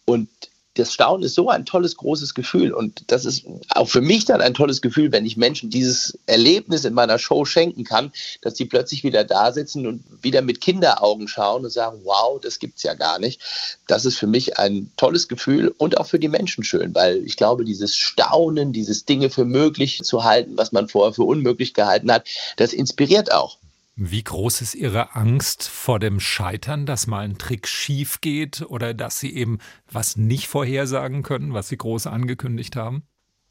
Und 0.05 0.29
das 0.74 0.92
Staunen 0.92 1.22
ist 1.22 1.34
so 1.34 1.48
ein 1.48 1.64
tolles, 1.64 1.96
großes 1.96 2.34
Gefühl. 2.34 2.72
Und 2.72 3.04
das 3.06 3.24
ist 3.24 3.44
auch 3.70 3.88
für 3.88 4.00
mich 4.00 4.24
dann 4.24 4.40
ein 4.40 4.54
tolles 4.54 4.82
Gefühl, 4.82 5.12
wenn 5.12 5.24
ich 5.24 5.36
Menschen 5.36 5.70
dieses 5.70 6.18
Erlebnis 6.26 6.84
in 6.84 6.94
meiner 6.94 7.18
Show 7.18 7.44
schenken 7.44 7.84
kann, 7.84 8.12
dass 8.42 8.54
die 8.54 8.64
plötzlich 8.64 9.04
wieder 9.04 9.24
da 9.24 9.52
sitzen 9.52 9.86
und 9.86 10.02
wieder 10.22 10.42
mit 10.42 10.60
Kinderaugen 10.60 11.28
schauen 11.28 11.64
und 11.64 11.70
sagen, 11.70 12.00
wow, 12.04 12.40
das 12.40 12.58
gibt's 12.58 12.82
ja 12.82 12.94
gar 12.94 13.18
nicht. 13.18 13.40
Das 13.86 14.04
ist 14.04 14.18
für 14.18 14.26
mich 14.26 14.58
ein 14.58 14.90
tolles 14.96 15.28
Gefühl 15.28 15.72
und 15.78 15.98
auch 15.98 16.06
für 16.06 16.18
die 16.18 16.28
Menschen 16.28 16.64
schön, 16.64 16.94
weil 16.94 17.24
ich 17.24 17.36
glaube, 17.36 17.64
dieses 17.64 17.96
Staunen, 17.96 18.72
dieses 18.72 19.04
Dinge 19.04 19.30
für 19.30 19.44
möglich 19.44 20.02
zu 20.02 20.24
halten, 20.24 20.56
was 20.56 20.72
man 20.72 20.88
vorher 20.88 21.14
für 21.14 21.24
unmöglich 21.24 21.74
gehalten 21.74 22.10
hat, 22.10 22.26
das 22.56 22.72
inspiriert 22.72 23.32
auch. 23.32 23.58
Wie 23.96 24.25
groß 24.25 24.61
ist 24.61 24.75
Ihre 24.75 25.14
Angst 25.14 25.69
vor 25.69 26.00
dem 26.00 26.19
Scheitern, 26.19 26.85
dass 26.85 27.06
mal 27.06 27.20
ein 27.20 27.38
Trick 27.38 27.69
schief 27.69 28.20
geht 28.20 28.62
oder 28.62 28.93
dass 28.93 29.20
Sie 29.20 29.32
eben 29.32 29.58
was 29.91 30.17
nicht 30.17 30.49
vorhersagen 30.49 31.23
können, 31.23 31.55
was 31.55 31.69
Sie 31.69 31.76
groß 31.76 32.08
angekündigt 32.08 32.75
haben? 32.75 33.05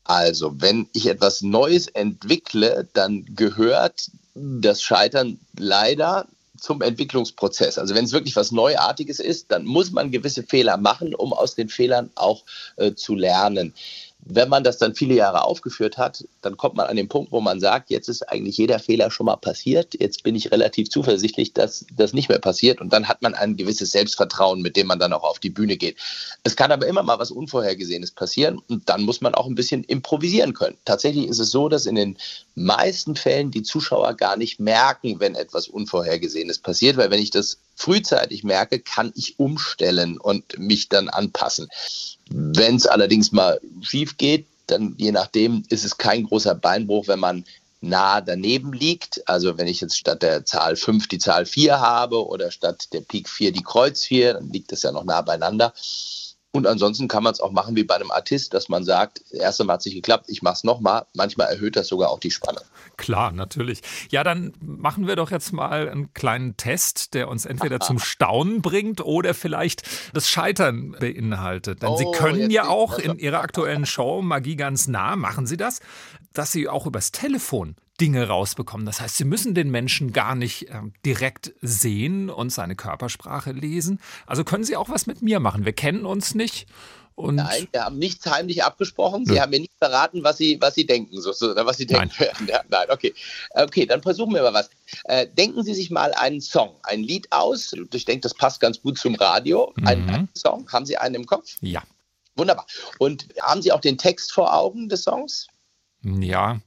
Also, 0.04 0.60
wenn 0.60 0.90
ich 0.92 1.08
etwas 1.08 1.44
Neues 1.44 1.88
entwickle, 1.88 2.90
dann 2.92 3.24
gehört 3.36 4.12
das 4.36 4.82
Scheitern 4.82 5.40
leider 5.58 6.28
zum 6.60 6.82
Entwicklungsprozess. 6.82 7.78
Also 7.78 7.96
wenn 7.96 8.06
es 8.06 8.12
wirklich 8.12 8.36
was 8.36 8.52
Neuartiges 8.52 9.20
ist, 9.20 9.52
dann 9.52 9.66
muss 9.66 9.92
man 9.92 10.12
gewisse 10.12 10.44
Fehler 10.44 10.78
machen, 10.78 11.14
um 11.14 11.34
aus 11.34 11.56
den 11.56 11.68
Fehlern 11.68 12.10
auch 12.16 12.44
äh, 12.78 12.94
zu 12.94 13.16
lernen 13.16 13.74
wenn 14.26 14.50
man 14.50 14.64
das 14.64 14.78
dann 14.78 14.96
viele 14.96 15.16
Jahre 15.16 15.44
aufgeführt 15.44 15.98
hat, 15.98 16.26
dann 16.42 16.56
kommt 16.56 16.76
man 16.76 16.88
an 16.88 16.96
den 16.96 17.10
Punkt, 17.10 17.32
wo 17.32 17.42
man 17.42 17.60
sagt, 17.60 17.90
jetzt 17.90 18.08
ist 18.08 18.30
eigentlich 18.30 18.58
jeder 18.58 18.80
Fehler 18.80 19.12
schon 19.12 19.26
mal 19.26 19.36
passiert. 19.36 20.00
Jetzt 20.00 20.24
bin 20.24 20.36
ich 20.36 20.52
relativ 20.52 20.90
zuversichtlich, 20.90 21.54
dass 21.54 21.86
das 21.96 22.14
nicht 22.14 22.30
mehr 22.30 22.40
passiert. 22.40 22.80
Und 22.80 22.94
dann 22.94 23.08
hat 23.08 23.22
man 23.22 23.34
ein 23.34 23.58
gewisses 23.58 23.92
Selbstvertrauen, 23.92 24.62
mit 24.62 24.78
dem 24.78 24.88
man 24.88 25.00
dann 25.00 25.14
auch 25.14 25.24
auf 25.24 25.40
die 25.40 25.50
Bühne 25.50 25.78
geht. 25.78 25.98
Es 26.44 26.56
kann 26.56 26.72
aber 26.72 26.88
immer 26.88 27.04
mal 27.04 27.20
was 27.20 27.32
Unvorhergesehenes 27.32 28.12
passieren 28.12 28.62
und 28.70 28.88
dann 28.88 29.04
muss 29.04 29.22
man 29.22 29.36
auch 29.36 29.48
ein 29.48 29.56
bisschen 29.56 29.84
improvisieren 29.84 30.54
können. 30.54 30.78
Tatsächlich 30.86 31.28
ist 31.28 31.40
es 31.40 31.52
so, 31.52 31.68
dass 31.68 31.86
in 31.86 31.96
den 31.96 32.18
meisten 32.56 33.16
Fällen 33.16 33.52
die 33.52 33.64
Zuschauer 33.64 34.14
gar 34.14 34.38
nicht 34.38 34.60
merken, 34.60 35.20
wenn 35.20 35.36
etwas 35.36 35.68
Unvorhergesehenes 35.68 36.60
passiert, 36.60 36.98
weil 36.98 37.12
wenn 37.12 37.22
ich 37.22 37.32
das 37.32 37.58
frühzeitig 37.76 38.44
merke, 38.44 38.80
kann 38.80 39.12
ich 39.16 39.40
umstellen 39.40 40.18
und 40.18 40.58
mich 40.58 40.90
dann 40.90 41.10
anpassen. 41.10 41.68
Wenn 42.30 42.76
es 42.76 42.88
allerdings 42.88 43.32
mal 43.32 43.60
schief 43.82 44.18
geht, 44.18 44.48
dann 44.68 44.96
je 44.98 45.12
nachdem 45.12 45.64
ist 45.70 45.84
es 45.84 45.98
kein 45.98 46.24
großer 46.24 46.56
Beinbruch, 46.56 47.08
wenn 47.08 47.20
man 47.20 47.46
nah 47.82 48.22
daneben 48.22 48.74
liegt. 48.74 49.28
Also 49.28 49.58
wenn 49.58 49.68
ich 49.68 49.82
jetzt 49.82 49.98
statt 49.98 50.24
der 50.24 50.46
Zahl 50.46 50.76
5 50.76 51.08
die 51.08 51.20
Zahl 51.20 51.46
4 51.46 51.80
habe 51.80 52.26
oder 52.26 52.50
statt 52.50 52.88
der 52.94 53.02
Pik 53.02 53.30
4 53.30 53.52
die 53.52 53.64
Kreuz 53.64 54.06
4, 54.06 54.36
dann 54.36 54.50
liegt 54.50 54.72
das 54.72 54.84
ja 54.84 54.92
noch 54.92 55.04
nah 55.04 55.22
beieinander. 55.22 55.74
Und 56.56 56.68
ansonsten 56.68 57.08
kann 57.08 57.24
man 57.24 57.34
es 57.34 57.40
auch 57.40 57.52
machen 57.52 57.76
wie 57.76 57.84
bei 57.84 57.96
einem 57.96 58.12
Artist, 58.12 58.54
dass 58.54 58.70
man 58.70 58.84
sagt, 58.84 59.22
das 59.32 59.40
erste 59.40 59.64
Mal 59.64 59.74
hat 59.74 59.80
es 59.80 59.88
nicht 59.88 59.96
geklappt, 59.96 60.26
ich 60.28 60.44
mache 60.44 60.54
es 60.54 60.64
nochmal. 60.64 61.08
Manchmal 61.16 61.48
erhöht 61.48 61.76
das 61.76 61.88
sogar 61.88 62.12
auch 62.12 62.20
die 62.20 62.30
Spannung. 62.30 62.64
Klar, 62.96 63.32
natürlich. 63.32 63.82
Ja, 64.12 64.24
dann 64.24 64.54
machen 64.62 65.08
wir 65.08 65.16
doch 65.16 65.32
jetzt 65.32 65.52
mal 65.52 65.90
einen 65.90 66.14
kleinen 66.14 66.56
Test, 66.56 67.16
der 67.16 67.28
uns 67.28 67.46
entweder 67.46 67.80
zum 67.80 67.98
Staunen 68.00 68.62
bringt 68.62 69.02
oder 69.02 69.34
vielleicht 69.34 69.82
das 70.14 70.30
Scheitern 70.30 70.92
beinhaltet. 71.00 71.82
Denn 71.82 71.90
oh, 71.90 71.98
Sie 71.98 72.06
können 72.16 72.52
ja 72.52 72.68
auch 72.68 73.00
in 73.00 73.18
Ihrer 73.18 73.40
aktuellen 73.40 73.88
Show 73.88 74.22
Magie 74.22 74.56
ganz 74.56 74.88
nah, 74.88 75.16
machen 75.16 75.48
Sie 75.48 75.58
das, 75.58 75.80
dass 76.34 76.52
Sie 76.52 76.70
auch 76.70 76.86
übers 76.86 77.12
Telefon 77.12 77.76
Dinge 78.04 78.28
rausbekommen. 78.28 78.86
Das 78.86 79.00
heißt, 79.00 79.16
Sie 79.16 79.24
müssen 79.24 79.56
den 79.56 79.72
Menschen 79.72 80.12
gar 80.12 80.36
nicht 80.36 80.68
äh, 80.68 80.82
direkt 81.06 81.54
sehen 81.62 82.30
und 82.30 82.50
seine 82.50 82.76
Körpersprache 82.76 83.54
lesen. 83.54 84.02
Also 84.28 84.44
können 84.44 84.66
Sie 84.66 84.76
auch 84.76 84.90
was 84.90 85.08
mit 85.08 85.22
mir 85.22 85.40
machen. 85.40 85.64
Wir 85.64 85.72
kennen 85.72 86.06
uns 86.06 86.36
nicht. 86.36 86.68
Und 87.16 87.36
Nein, 87.36 87.70
wir 87.72 87.86
haben 87.86 87.98
nichts 87.98 88.30
heimlich 88.30 88.62
abgesprochen. 88.62 89.26
Sie 89.26 89.36
ja. 89.36 89.44
haben 89.44 89.52
mir 89.52 89.62
nicht 89.62 89.78
verraten, 89.78 90.22
was 90.22 90.38
Sie, 90.38 90.58
was 90.60 90.76
Sie 90.76 90.86
denken, 90.86 91.22
so, 91.22 91.32
oder 91.48 91.66
was 91.66 91.78
Sie 91.78 91.86
denken 91.86 92.10
Nein. 92.10 92.20
werden. 92.20 92.48
Ja, 92.50 92.62
nein, 92.68 92.88
okay. 92.90 93.14
Okay, 93.52 93.86
dann 93.86 94.02
versuchen 94.02 94.34
wir 94.34 94.42
mal 94.42 94.54
was. 94.54 94.70
Äh, 95.06 95.28
denken 95.28 95.64
Sie 95.64 95.74
sich 95.74 95.90
mal 95.90 96.12
einen 96.16 96.42
Song, 96.42 96.76
ein 96.84 97.04
Lied 97.04 97.32
aus. 97.32 97.74
Ich 97.94 98.04
denke, 98.04 98.22
das 98.22 98.34
passt 98.34 98.60
ganz 98.60 98.82
gut 98.82 98.98
zum 98.98 99.16
Radio. 99.16 99.72
Mhm. 99.78 99.88
Ein, 99.88 100.10
einen 100.10 100.30
Song. 100.36 100.70
Haben 100.74 100.86
Sie 100.86 100.98
einen 100.98 101.16
im 101.16 101.26
Kopf? 101.26 101.56
Ja. 101.62 101.84
Wunderbar. 102.36 102.66
Und 103.00 103.28
haben 103.42 103.62
Sie 103.62 103.72
auch 103.72 103.80
den 103.80 103.98
Text 103.98 104.34
vor 104.34 104.54
Augen 104.54 104.90
des 104.90 105.04
Songs? 105.04 105.48
Ja. 106.02 106.60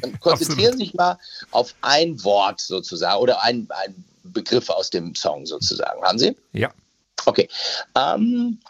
Dann 0.00 0.18
konzentrieren 0.20 0.72
Sie 0.72 0.84
sich 0.84 0.94
mal 0.94 1.18
auf 1.50 1.74
ein 1.80 2.22
Wort 2.24 2.60
sozusagen 2.60 3.20
oder 3.20 3.42
ein, 3.42 3.66
ein 3.70 4.04
Begriff 4.24 4.70
aus 4.70 4.90
dem 4.90 5.14
Song 5.14 5.46
sozusagen. 5.46 6.02
Haben 6.02 6.18
Sie? 6.18 6.36
Ja. 6.52 6.70
Okay. 7.24 7.48
Ähm, 7.96 8.60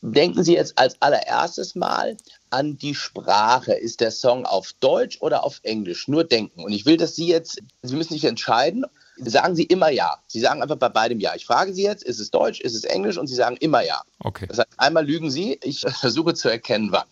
denken 0.00 0.42
Sie 0.42 0.54
jetzt 0.54 0.76
als 0.78 1.00
allererstes 1.00 1.74
mal 1.74 2.16
an 2.50 2.76
die 2.78 2.94
Sprache. 2.94 3.72
Ist 3.74 4.00
der 4.00 4.10
Song 4.10 4.44
auf 4.46 4.72
Deutsch 4.80 5.18
oder 5.20 5.44
auf 5.44 5.60
Englisch? 5.62 6.08
Nur 6.08 6.24
denken. 6.24 6.64
Und 6.64 6.72
ich 6.72 6.86
will, 6.86 6.96
dass 6.96 7.14
Sie 7.14 7.26
jetzt, 7.26 7.60
Sie 7.82 7.96
müssen 7.96 8.14
sich 8.14 8.24
entscheiden. 8.24 8.84
Sagen 9.18 9.54
Sie 9.54 9.64
immer 9.64 9.90
ja. 9.90 10.18
Sie 10.26 10.40
sagen 10.40 10.62
einfach 10.62 10.76
bei 10.76 10.88
beidem 10.88 11.20
ja. 11.20 11.34
Ich 11.34 11.46
frage 11.46 11.72
Sie 11.74 11.82
jetzt, 11.82 12.02
ist 12.02 12.18
es 12.18 12.30
Deutsch, 12.30 12.60
ist 12.60 12.74
es 12.74 12.84
Englisch? 12.84 13.18
Und 13.18 13.28
Sie 13.28 13.34
sagen 13.34 13.56
immer 13.58 13.82
ja. 13.82 14.02
Okay. 14.20 14.46
Das 14.48 14.58
heißt, 14.58 14.70
einmal 14.78 15.06
lügen 15.06 15.30
Sie. 15.30 15.58
Ich 15.62 15.80
versuche 16.00 16.34
zu 16.34 16.48
erkennen, 16.48 16.90
wann. 16.90 17.06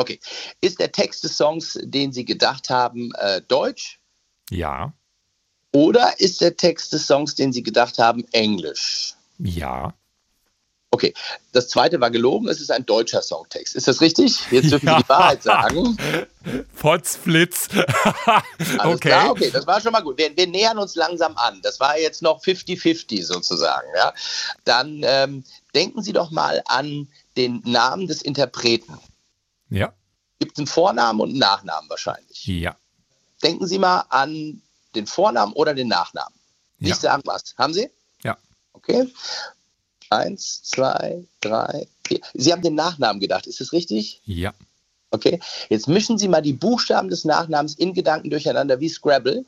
Okay. 0.00 0.18
Ist 0.60 0.80
der 0.80 0.92
Text 0.92 1.24
des 1.24 1.36
Songs, 1.36 1.78
den 1.82 2.12
Sie 2.12 2.24
gedacht 2.24 2.70
haben, 2.70 3.12
äh, 3.18 3.42
Deutsch? 3.42 4.00
Ja. 4.50 4.94
Oder 5.72 6.18
ist 6.18 6.40
der 6.40 6.56
Text 6.56 6.92
des 6.92 7.06
Songs, 7.06 7.34
den 7.34 7.52
Sie 7.52 7.62
gedacht 7.62 7.98
haben, 7.98 8.24
Englisch? 8.32 9.14
Ja. 9.38 9.94
Okay, 10.92 11.14
das 11.52 11.68
zweite 11.68 12.00
war 12.00 12.10
gelogen, 12.10 12.48
es 12.48 12.60
ist 12.60 12.72
ein 12.72 12.84
deutscher 12.84 13.22
Songtext. 13.22 13.76
Ist 13.76 13.86
das 13.86 14.00
richtig? 14.00 14.40
Jetzt 14.50 14.72
dürfen 14.72 14.86
ja. 14.86 14.96
Sie 14.96 15.02
die 15.04 15.08
Wahrheit 15.08 15.42
sagen. 15.42 15.96
Potzblitz. 16.80 17.68
okay. 18.78 18.96
Klar? 18.98 19.30
okay, 19.30 19.50
das 19.52 19.68
war 19.68 19.80
schon 19.80 19.92
mal 19.92 20.00
gut. 20.00 20.18
Wir, 20.18 20.36
wir, 20.36 20.48
nähern 20.48 20.78
uns 20.78 20.96
langsam 20.96 21.36
an. 21.36 21.60
Das 21.62 21.78
war 21.78 21.96
jetzt 21.96 22.22
noch 22.22 22.42
50-50 22.42 23.22
sozusagen. 23.24 23.86
Ja? 23.96 24.12
Dann 24.64 25.02
ähm, 25.04 25.44
denken 25.76 26.02
Sie 26.02 26.12
doch 26.12 26.32
mal 26.32 26.60
an 26.66 27.06
den 27.36 27.62
Namen 27.64 28.08
des 28.08 28.22
Interpreten. 28.22 28.98
Ja. 29.70 29.92
Gibt 30.38 30.52
es 30.52 30.58
einen 30.58 30.66
Vornamen 30.66 31.20
und 31.20 31.30
einen 31.30 31.38
Nachnamen 31.38 31.88
wahrscheinlich? 31.88 32.46
Ja. 32.46 32.76
Denken 33.42 33.66
Sie 33.66 33.78
mal 33.78 34.04
an 34.10 34.60
den 34.94 35.06
Vornamen 35.06 35.52
oder 35.52 35.74
den 35.74 35.88
Nachnamen. 35.88 36.34
Nicht 36.78 37.02
ja. 37.02 37.10
sagen 37.10 37.22
was. 37.24 37.54
Haben 37.56 37.74
Sie? 37.74 37.90
Ja. 38.22 38.36
Okay. 38.72 39.08
Eins, 40.08 40.62
zwei, 40.62 41.24
drei, 41.40 41.86
vier. 42.06 42.20
Sie 42.34 42.52
haben 42.52 42.62
den 42.62 42.74
Nachnamen 42.74 43.20
gedacht, 43.20 43.46
ist 43.46 43.60
das 43.60 43.72
richtig? 43.72 44.20
Ja. 44.24 44.52
Okay. 45.10 45.40
Jetzt 45.68 45.88
mischen 45.88 46.18
Sie 46.18 46.28
mal 46.28 46.42
die 46.42 46.52
Buchstaben 46.52 47.08
des 47.08 47.24
Nachnamens 47.24 47.74
in 47.74 47.94
Gedanken 47.94 48.30
durcheinander 48.30 48.80
wie 48.80 48.88
Scrabble. 48.88 49.44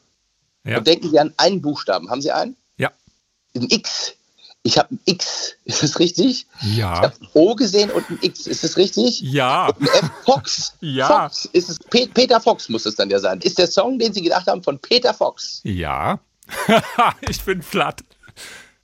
Ja. 0.64 0.78
Und 0.78 0.86
denken 0.86 1.10
Sie 1.10 1.18
an 1.18 1.34
einen 1.36 1.60
Buchstaben. 1.60 2.10
Haben 2.10 2.22
Sie 2.22 2.30
einen? 2.30 2.56
Ja. 2.76 2.92
Ein 3.54 3.68
X. 3.70 4.14
Ich 4.64 4.78
habe 4.78 4.94
ein 4.94 5.00
X. 5.04 5.54
Ist 5.64 5.82
das 5.82 5.98
richtig? 5.98 6.46
Ja. 6.62 6.94
Ich 6.94 7.00
habe 7.00 7.14
ein 7.20 7.28
O 7.34 7.54
gesehen 7.54 7.90
und 7.90 8.08
ein 8.10 8.18
X. 8.22 8.46
Ist 8.46 8.64
das 8.64 8.76
richtig? 8.76 9.20
Ja. 9.20 9.66
Und 9.68 9.82
ein 9.90 10.04
F. 10.04 10.10
Fox. 10.24 10.72
Ja. 10.80 11.06
Fox. 11.06 11.46
Ist 11.52 11.68
es 11.70 11.78
Pe 11.78 12.08
Peter 12.12 12.40
Fox 12.40 12.68
muss 12.68 12.86
es 12.86 12.96
dann 12.96 13.10
ja 13.10 13.18
sein. 13.18 13.40
Ist 13.40 13.58
der 13.58 13.66
Song, 13.66 13.98
den 13.98 14.12
Sie 14.12 14.22
gedacht 14.22 14.46
haben, 14.46 14.62
von 14.62 14.78
Peter 14.78 15.14
Fox? 15.14 15.60
Ja. 15.64 16.20
ich 17.28 17.42
bin 17.44 17.60
platt. 17.60 18.00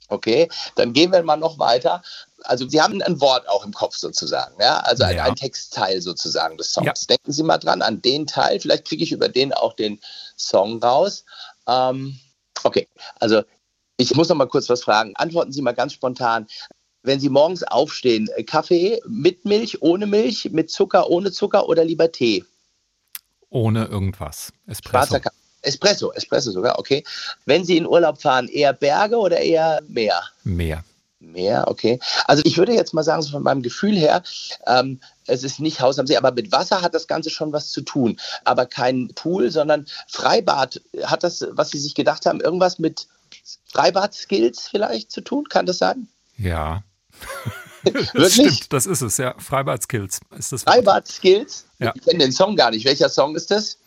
Okay, 0.07 0.49
dann 0.75 0.91
gehen 0.93 1.11
wir 1.11 1.21
mal 1.23 1.35
noch 1.37 1.59
weiter. 1.59 2.01
Also 2.43 2.67
Sie 2.67 2.81
haben 2.81 3.01
ein 3.01 3.21
Wort 3.21 3.47
auch 3.47 3.63
im 3.63 3.73
Kopf 3.73 3.95
sozusagen, 3.95 4.55
ja, 4.59 4.77
also 4.79 5.03
ein, 5.03 5.15
Ja. 5.17 5.25
ein 5.25 5.35
Textteil 5.35 6.01
sozusagen 6.01 6.57
des 6.57 6.73
Songs. 6.73 6.85
Ja. 6.87 6.93
Denken 7.09 7.31
Sie 7.31 7.43
mal 7.43 7.57
dran 7.59 7.81
an 7.81 8.01
den 8.01 8.25
Teil. 8.25 8.59
Vielleicht 8.59 8.85
kriege 8.85 9.03
ich 9.03 9.11
über 9.11 9.29
den 9.29 9.53
auch 9.53 9.73
den 9.73 9.99
Song 10.35 10.81
raus. 10.81 11.25
Ähm, 11.67 12.17
okay, 12.63 12.87
also 13.19 13.43
ich 13.99 14.15
muss 14.15 14.29
noch 14.29 14.35
mal 14.37 14.47
kurz 14.47 14.69
was 14.69 14.81
fragen. 14.81 15.13
Antworten 15.15 15.51
Sie 15.51 15.61
mal 15.61 15.73
ganz 15.73 15.93
spontan. 15.93 16.47
Wenn 17.03 17.19
Sie 17.19 17.29
morgens 17.29 17.63
aufstehen, 17.63 18.29
äh, 18.35 18.43
Kaffee 18.43 18.99
mit 19.07 19.45
Milch, 19.45 19.81
ohne 19.81 20.07
Milch, 20.07 20.49
mit 20.51 20.71
Zucker, 20.71 21.09
ohne 21.09 21.31
Zucker 21.31 21.67
oder 21.67 21.83
lieber 21.83 22.11
Tee? 22.11 22.45
Ohne 23.49 23.85
irgendwas. 23.85 24.53
Espresso. 24.67 25.07
Schwarzer 25.07 25.19
Kaffee. 25.19 25.35
Espresso, 25.61 26.13
Espresso 26.13 26.51
sogar, 26.51 26.79
okay. 26.79 27.03
Wenn 27.45 27.65
Sie 27.65 27.75
in 27.75 27.85
Urlaub 27.85 28.21
fahren, 28.21 28.47
eher 28.47 28.71
Berge 28.71 29.17
oder 29.17 29.39
eher 29.39 29.81
Meer? 29.89 30.23
Meer. 30.45 30.83
Mehr, 31.19 31.67
okay. 31.67 31.99
Also 32.25 32.41
ich 32.45 32.57
würde 32.57 32.73
jetzt 32.73 32.93
mal 32.93 33.03
sagen, 33.03 33.21
so 33.21 33.31
von 33.31 33.43
meinem 33.43 33.61
Gefühl 33.61 33.97
her, 33.97 34.23
ähm, 34.65 35.01
es 35.27 35.43
ist 35.43 35.59
nicht 35.59 35.81
Haus 35.81 35.99
am 35.99 36.07
See, 36.07 36.15
aber 36.15 36.31
mit 36.31 36.53
Wasser 36.53 36.81
hat 36.81 36.93
das 36.93 37.07
Ganze 37.07 37.29
schon 37.29 37.51
was 37.51 37.71
zu 37.71 37.81
tun. 37.81 38.17
Aber 38.45 38.65
kein 38.65 39.09
Pool, 39.15 39.51
sondern 39.51 39.85
Freibad. 40.07 40.81
Hat 41.03 41.23
das, 41.23 41.45
was 41.51 41.71
Sie 41.71 41.79
sich 41.79 41.93
gedacht 41.93 42.25
haben, 42.25 42.39
irgendwas 42.39 42.79
mit 42.79 43.09
Freibad-Skills 43.71 44.67
vielleicht 44.69 45.11
zu 45.11 45.21
tun? 45.21 45.45
Kann 45.49 45.65
das 45.65 45.77
sein? 45.79 46.07
Ja. 46.37 46.83
Das 48.13 48.33
stimmt, 48.33 48.73
das 48.73 48.85
ist 48.85 48.99
es, 49.01 49.15
ja. 49.17 49.35
Freibad-Skills 49.37 50.19
ist 50.37 50.51
das. 50.51 50.63
Freibad-Skills? 50.63 51.65
Ja. 51.79 51.93
Ich 51.95 52.01
kenne 52.03 52.19
den 52.19 52.33
Song 52.33 52.57
gar 52.57 52.71
nicht. 52.71 52.83
Welcher 52.85 53.07
Song 53.07 53.37
ist 53.37 53.51
das? 53.51 53.77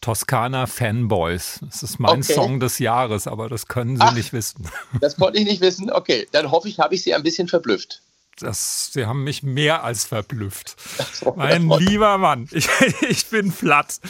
Toskana 0.00 0.66
Fanboys. 0.66 1.60
Das 1.60 1.82
ist 1.82 2.00
mein 2.00 2.22
Okay. 2.22 2.32
Song 2.32 2.60
des 2.60 2.78
Jahres, 2.78 3.26
aber 3.26 3.50
das 3.50 3.68
können 3.68 3.96
Sie 3.96 4.02
Ach. 4.02 4.14
nicht 4.14 4.32
wissen. 4.32 4.68
Das 5.02 5.16
konnte 5.16 5.38
ich 5.38 5.44
nicht 5.44 5.60
wissen. 5.60 5.92
Okay, 5.92 6.26
dann 6.32 6.50
hoffe 6.50 6.68
ich, 6.68 6.78
habe 6.78 6.94
ich 6.94 7.02
Sie 7.02 7.12
ein 7.14 7.22
bisschen 7.22 7.46
verblüfft. 7.46 8.00
Das, 8.38 8.90
Sie 8.92 9.04
haben 9.04 9.22
mich 9.22 9.42
mehr 9.42 9.84
als 9.84 10.04
verblüfft. 10.06 10.74
Mein 11.36 11.68
lieber 11.68 12.16
Mann, 12.16 12.48
ich, 12.52 12.68
ich 13.06 13.26
bin 13.26 13.52
platt. 13.52 14.00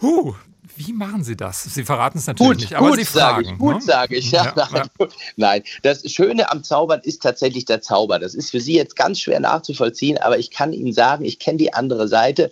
Huh, 0.00 0.34
wie 0.76 0.92
machen 0.92 1.24
Sie 1.24 1.36
das? 1.36 1.62
Sie 1.64 1.84
verraten 1.84 2.18
es 2.18 2.26
natürlich 2.26 2.48
Gut, 2.52 2.60
nicht, 2.60 2.74
aber 2.74 2.88
gut, 2.88 2.98
Sie 2.98 3.04
sage 3.04 3.44
fragen. 3.44 3.54
ich, 3.54 3.58
gut 3.58 3.74
ne? 3.76 3.80
sage 3.82 4.16
ich. 4.16 4.30
Ja, 4.30 4.44
Ja, 4.56 4.68
nein, 4.70 4.90
ja. 4.98 5.06
nein, 5.36 5.62
das 5.82 6.10
Schöne 6.10 6.50
am 6.50 6.62
Zaubern 6.64 7.00
ist 7.02 7.22
tatsächlich 7.22 7.64
der 7.64 7.80
Zauber. 7.80 8.18
Das 8.18 8.34
ist 8.34 8.50
für 8.50 8.60
Sie 8.60 8.74
jetzt 8.74 8.96
ganz 8.96 9.20
schwer 9.20 9.40
nachzuvollziehen, 9.40 10.18
aber 10.18 10.38
ich 10.38 10.50
kann 10.50 10.72
Ihnen 10.72 10.92
sagen, 10.92 11.24
ich 11.24 11.38
kenne 11.38 11.58
die 11.58 11.72
andere 11.74 12.08
Seite. 12.08 12.50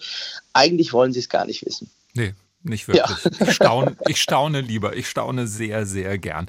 Eigentlich 0.53 0.93
wollen 0.93 1.13
Sie 1.13 1.21
es 1.21 1.29
gar 1.29 1.47
nicht 1.47 1.65
wissen. 1.67 1.91
Nee, 2.15 2.35
nicht 2.63 2.89
wirklich. 2.89 3.17
Ich, 3.41 3.55
staune, 3.55 3.97
ich 4.07 4.21
staune 4.21 4.61
lieber. 4.61 4.95
Ich 4.97 5.09
staune 5.09 5.47
sehr, 5.47 5.87
sehr 5.87 6.19
gern. 6.19 6.49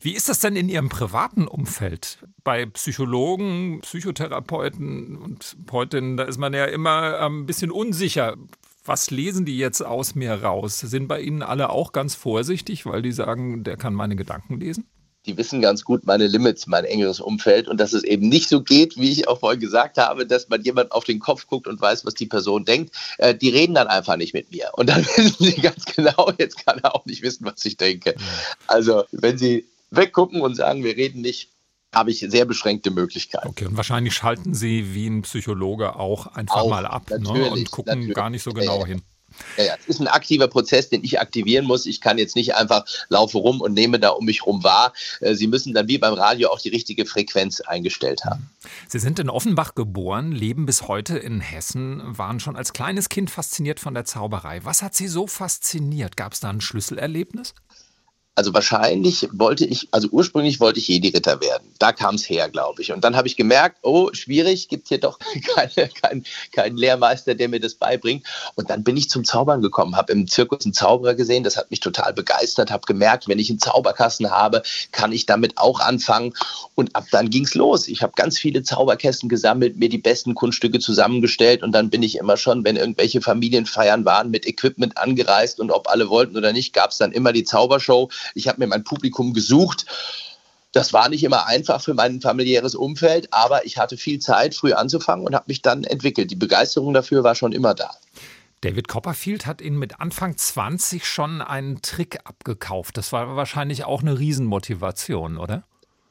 Wie 0.00 0.12
ist 0.12 0.28
das 0.28 0.40
denn 0.40 0.56
in 0.56 0.68
Ihrem 0.68 0.88
privaten 0.88 1.46
Umfeld? 1.46 2.18
Bei 2.42 2.66
Psychologen, 2.66 3.80
Psychotherapeuten 3.82 5.16
und 5.16 5.56
Peutinnen, 5.66 6.16
da 6.16 6.24
ist 6.24 6.38
man 6.38 6.52
ja 6.54 6.64
immer 6.64 7.20
ein 7.20 7.46
bisschen 7.46 7.70
unsicher. 7.70 8.36
Was 8.84 9.10
lesen 9.10 9.44
die 9.44 9.58
jetzt 9.58 9.80
aus 9.80 10.16
mir 10.16 10.42
raus? 10.42 10.80
Sind 10.80 11.06
bei 11.06 11.20
Ihnen 11.20 11.42
alle 11.42 11.70
auch 11.70 11.92
ganz 11.92 12.16
vorsichtig, 12.16 12.84
weil 12.84 13.00
die 13.00 13.12
sagen, 13.12 13.62
der 13.62 13.76
kann 13.76 13.94
meine 13.94 14.16
Gedanken 14.16 14.58
lesen? 14.58 14.88
Die 15.24 15.36
wissen 15.36 15.60
ganz 15.60 15.84
gut 15.84 16.04
meine 16.04 16.26
Limits, 16.26 16.66
mein 16.66 16.84
engeres 16.84 17.20
Umfeld 17.20 17.68
und 17.68 17.78
dass 17.78 17.92
es 17.92 18.02
eben 18.02 18.28
nicht 18.28 18.48
so 18.48 18.60
geht, 18.60 18.96
wie 18.96 19.12
ich 19.12 19.28
auch 19.28 19.38
vorhin 19.38 19.60
gesagt 19.60 19.98
habe, 19.98 20.26
dass 20.26 20.48
man 20.48 20.62
jemand 20.62 20.90
auf 20.90 21.04
den 21.04 21.20
Kopf 21.20 21.46
guckt 21.46 21.68
und 21.68 21.80
weiß, 21.80 22.04
was 22.04 22.14
die 22.14 22.26
Person 22.26 22.64
denkt. 22.64 22.92
Äh, 23.18 23.36
die 23.36 23.50
reden 23.50 23.74
dann 23.74 23.86
einfach 23.86 24.16
nicht 24.16 24.34
mit 24.34 24.50
mir. 24.50 24.70
Und 24.72 24.88
dann 24.88 25.04
wissen 25.16 25.36
sie 25.38 25.60
ganz 25.60 25.84
genau, 25.84 26.32
jetzt 26.38 26.66
kann 26.66 26.80
er 26.82 26.96
auch 26.96 27.06
nicht 27.06 27.22
wissen, 27.22 27.44
was 27.44 27.64
ich 27.64 27.76
denke. 27.76 28.16
Also, 28.66 29.04
wenn 29.12 29.38
sie 29.38 29.64
weggucken 29.92 30.40
und 30.40 30.56
sagen, 30.56 30.82
wir 30.82 30.96
reden 30.96 31.20
nicht, 31.20 31.50
habe 31.92 32.10
ich 32.10 32.20
sehr 32.20 32.44
beschränkte 32.44 32.90
Möglichkeiten. 32.90 33.48
Okay, 33.48 33.66
und 33.66 33.76
wahrscheinlich 33.76 34.14
schalten 34.14 34.54
Sie 34.54 34.94
wie 34.94 35.08
ein 35.08 35.22
Psychologe 35.22 35.96
auch 35.96 36.26
einfach 36.28 36.56
Auch, 36.56 36.70
mal 36.70 36.86
ab 36.86 37.10
ne? 37.10 37.50
und 37.50 37.70
gucken 37.70 37.98
natürlich. 37.98 38.14
gar 38.14 38.30
nicht 38.30 38.42
so 38.42 38.52
genau 38.52 38.80
ja. 38.80 38.86
hin. 38.86 39.02
Ja, 39.56 39.64
ja, 39.64 39.74
es 39.80 39.88
ist 39.88 40.00
ein 40.00 40.08
aktiver 40.08 40.48
Prozess, 40.48 40.88
den 40.88 41.04
ich 41.04 41.20
aktivieren 41.20 41.64
muss. 41.66 41.86
Ich 41.86 42.00
kann 42.00 42.18
jetzt 42.18 42.36
nicht 42.36 42.54
einfach 42.54 42.84
laufe 43.08 43.38
rum 43.38 43.60
und 43.60 43.74
nehme 43.74 43.98
da 43.98 44.10
um 44.10 44.24
mich 44.24 44.46
rum 44.46 44.62
wahr. 44.62 44.92
Äh, 45.20 45.34
Sie 45.34 45.46
müssen 45.46 45.74
dann 45.74 45.88
wie 45.88 45.98
beim 45.98 46.14
Radio 46.14 46.50
auch 46.50 46.60
die 46.60 46.68
richtige 46.68 47.06
Frequenz 47.06 47.60
eingestellt 47.60 48.24
haben. 48.24 48.50
Sie 48.88 48.98
sind 48.98 49.18
in 49.18 49.30
Offenbach 49.30 49.74
geboren, 49.74 50.32
leben 50.32 50.66
bis 50.66 50.88
heute 50.88 51.18
in 51.18 51.40
Hessen, 51.40 52.02
waren 52.04 52.40
schon 52.40 52.56
als 52.56 52.72
kleines 52.72 53.08
Kind 53.08 53.30
fasziniert 53.30 53.80
von 53.80 53.94
der 53.94 54.04
Zauberei. 54.04 54.64
Was 54.64 54.82
hat 54.82 54.94
Sie 54.94 55.08
so 55.08 55.26
fasziniert? 55.26 56.16
Gab 56.16 56.32
es 56.32 56.40
da 56.40 56.50
ein 56.50 56.60
Schlüsselerlebnis? 56.60 57.54
Also 58.34 58.54
wahrscheinlich 58.54 59.28
wollte 59.32 59.66
ich, 59.66 59.88
also 59.90 60.08
ursprünglich 60.08 60.58
wollte 60.58 60.78
ich 60.78 60.88
Jedi-Ritter 60.88 61.42
werden. 61.42 61.68
Da 61.78 61.92
kam 61.92 62.14
es 62.14 62.30
her, 62.30 62.48
glaube 62.48 62.80
ich. 62.80 62.90
Und 62.90 63.04
dann 63.04 63.14
habe 63.14 63.28
ich 63.28 63.36
gemerkt, 63.36 63.80
oh, 63.82 64.08
schwierig, 64.14 64.68
gibt 64.68 64.88
hier 64.88 64.98
doch 64.98 65.18
keine, 65.54 65.90
keinen 65.90 66.24
kein 66.50 66.78
Lehrmeister, 66.78 67.34
der 67.34 67.50
mir 67.50 67.60
das 67.60 67.74
beibringt. 67.74 68.26
Und 68.54 68.70
dann 68.70 68.84
bin 68.84 68.96
ich 68.96 69.10
zum 69.10 69.24
Zaubern 69.24 69.60
gekommen, 69.60 69.96
habe 69.96 70.14
im 70.14 70.26
Zirkus 70.26 70.64
einen 70.64 70.72
Zauberer 70.72 71.14
gesehen, 71.14 71.44
das 71.44 71.58
hat 71.58 71.70
mich 71.70 71.80
total 71.80 72.14
begeistert, 72.14 72.70
habe 72.70 72.86
gemerkt, 72.86 73.28
wenn 73.28 73.38
ich 73.38 73.50
einen 73.50 73.58
Zauberkasten 73.58 74.30
habe, 74.30 74.62
kann 74.92 75.12
ich 75.12 75.26
damit 75.26 75.58
auch 75.58 75.80
anfangen. 75.80 76.32
Und 76.74 76.96
ab 76.96 77.04
dann 77.10 77.28
ging 77.28 77.44
es 77.44 77.54
los. 77.54 77.86
Ich 77.86 78.02
habe 78.02 78.14
ganz 78.16 78.38
viele 78.38 78.62
Zauberkästen 78.62 79.28
gesammelt, 79.28 79.76
mir 79.76 79.90
die 79.90 79.98
besten 79.98 80.34
Kunststücke 80.34 80.78
zusammengestellt 80.78 81.62
und 81.62 81.72
dann 81.72 81.90
bin 81.90 82.02
ich 82.02 82.16
immer 82.16 82.38
schon, 82.38 82.64
wenn 82.64 82.76
irgendwelche 82.76 83.20
Familienfeiern 83.20 84.06
waren, 84.06 84.30
mit 84.30 84.46
Equipment 84.46 84.96
angereist 84.96 85.60
und 85.60 85.70
ob 85.70 85.90
alle 85.90 86.08
wollten 86.08 86.38
oder 86.38 86.54
nicht, 86.54 86.72
gab 86.72 86.92
es 86.92 86.96
dann 86.96 87.12
immer 87.12 87.34
die 87.34 87.44
Zaubershow 87.44 88.08
ich 88.34 88.48
habe 88.48 88.60
mir 88.60 88.66
mein 88.66 88.84
Publikum 88.84 89.32
gesucht. 89.32 89.86
Das 90.72 90.92
war 90.92 91.08
nicht 91.08 91.22
immer 91.22 91.46
einfach 91.46 91.82
für 91.82 91.92
mein 91.92 92.20
familiäres 92.20 92.74
Umfeld, 92.74 93.32
aber 93.32 93.66
ich 93.66 93.76
hatte 93.76 93.96
viel 93.96 94.20
Zeit, 94.20 94.54
früh 94.54 94.72
anzufangen 94.72 95.26
und 95.26 95.34
habe 95.34 95.44
mich 95.48 95.60
dann 95.60 95.84
entwickelt. 95.84 96.30
Die 96.30 96.36
Begeisterung 96.36 96.94
dafür 96.94 97.24
war 97.24 97.34
schon 97.34 97.52
immer 97.52 97.74
da. 97.74 97.90
David 98.62 98.88
Copperfield 98.88 99.44
hat 99.44 99.60
Ihnen 99.60 99.78
mit 99.78 100.00
Anfang 100.00 100.36
20 100.36 101.04
schon 101.04 101.42
einen 101.42 101.82
Trick 101.82 102.20
abgekauft. 102.24 102.96
Das 102.96 103.12
war 103.12 103.36
wahrscheinlich 103.36 103.84
auch 103.84 104.02
eine 104.02 104.18
Riesenmotivation, 104.18 105.36
oder? 105.36 105.64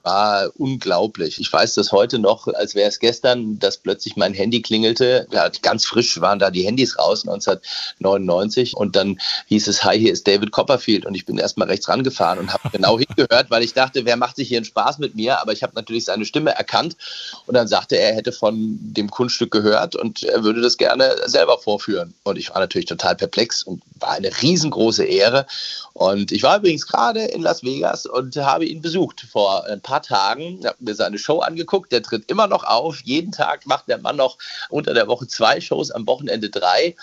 War 0.03 0.49
unglaublich. 0.57 1.39
Ich 1.39 1.51
weiß 1.51 1.75
das 1.75 1.91
heute 1.91 2.19
noch, 2.19 2.47
als 2.47 2.75
wäre 2.75 2.89
es 2.89 2.99
gestern, 2.99 3.59
dass 3.59 3.77
plötzlich 3.77 4.15
mein 4.15 4.33
Handy 4.33 4.61
klingelte. 4.61 5.27
Ja, 5.31 5.49
ganz 5.61 5.85
frisch 5.85 6.19
waren 6.21 6.39
da 6.39 6.51
die 6.51 6.63
Handys 6.63 6.97
raus, 6.97 7.27
1999. 7.27 8.75
Und 8.75 8.95
dann 8.95 9.19
hieß 9.47 9.67
es, 9.67 9.83
hi, 9.83 9.99
hier 9.99 10.13
ist 10.13 10.27
David 10.27 10.51
Copperfield. 10.51 11.05
Und 11.05 11.15
ich 11.15 11.25
bin 11.25 11.37
erstmal 11.37 11.67
rechts 11.67 11.87
rangefahren 11.87 12.39
und 12.39 12.53
habe 12.53 12.69
genau 12.69 12.99
hingehört, 13.17 13.49
weil 13.49 13.63
ich 13.63 13.73
dachte, 13.73 14.05
wer 14.05 14.17
macht 14.17 14.35
sich 14.35 14.47
hier 14.47 14.57
einen 14.57 14.65
Spaß 14.65 14.99
mit 14.99 15.15
mir? 15.15 15.41
Aber 15.41 15.53
ich 15.53 15.63
habe 15.63 15.73
natürlich 15.75 16.05
seine 16.05 16.25
Stimme 16.25 16.51
erkannt. 16.51 16.97
Und 17.45 17.55
dann 17.55 17.67
sagte 17.67 17.97
er, 17.97 18.09
er 18.09 18.15
hätte 18.15 18.31
von 18.31 18.77
dem 18.81 19.09
Kunststück 19.09 19.51
gehört 19.51 19.95
und 19.95 20.23
er 20.23 20.43
würde 20.43 20.61
das 20.61 20.77
gerne 20.77 21.15
selber 21.25 21.57
vorführen. 21.57 22.13
Und 22.23 22.37
ich 22.37 22.49
war 22.49 22.59
natürlich 22.59 22.87
total 22.87 23.15
perplex 23.15 23.63
und 23.63 23.81
war 23.99 24.11
eine 24.11 24.31
riesengroße 24.41 25.05
Ehre. 25.05 25.45
Und 25.93 26.31
ich 26.31 26.43
war 26.43 26.57
übrigens 26.57 26.87
gerade 26.87 27.21
in 27.25 27.41
Las 27.41 27.63
Vegas 27.63 28.05
und 28.05 28.35
habe 28.37 28.65
ihn 28.65 28.81
besucht 28.81 29.27
vor 29.29 29.65
ein 29.65 29.81
paar 29.81 30.01
Tagen. 30.01 30.59
Ich 30.59 30.65
habe 30.65 30.77
mir 30.79 30.95
seine 30.95 31.17
Show 31.17 31.39
angeguckt. 31.39 31.91
Der 31.91 32.01
tritt 32.01 32.29
immer 32.31 32.47
noch 32.47 32.63
auf. 32.63 33.01
Jeden 33.01 33.31
Tag 33.31 33.65
macht 33.65 33.87
der 33.89 33.97
Mann 33.97 34.15
noch 34.15 34.37
unter 34.69 34.93
der 34.93 35.07
Woche 35.07 35.27
zwei 35.27 35.59
Shows, 35.59 35.91
am 35.91 36.07
Wochenende 36.07 36.49
drei. 36.49 36.95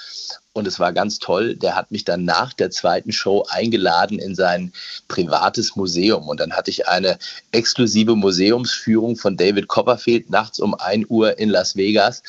Und 0.54 0.66
es 0.66 0.80
war 0.80 0.92
ganz 0.92 1.18
toll. 1.18 1.54
Der 1.54 1.76
hat 1.76 1.90
mich 1.90 2.04
dann 2.04 2.24
nach 2.24 2.52
der 2.54 2.70
zweiten 2.70 3.12
Show 3.12 3.44
eingeladen 3.50 4.18
in 4.18 4.34
sein 4.34 4.72
privates 5.06 5.76
Museum. 5.76 6.26
Und 6.26 6.40
dann 6.40 6.54
hatte 6.54 6.70
ich 6.70 6.88
eine 6.88 7.18
exklusive 7.52 8.16
Museumsführung 8.16 9.16
von 9.16 9.36
David 9.36 9.68
Copperfield 9.68 10.30
nachts 10.30 10.60
um 10.60 10.74
1 10.74 11.06
Uhr 11.10 11.38
in 11.38 11.50
Las 11.50 11.76
Vegas. 11.76 12.22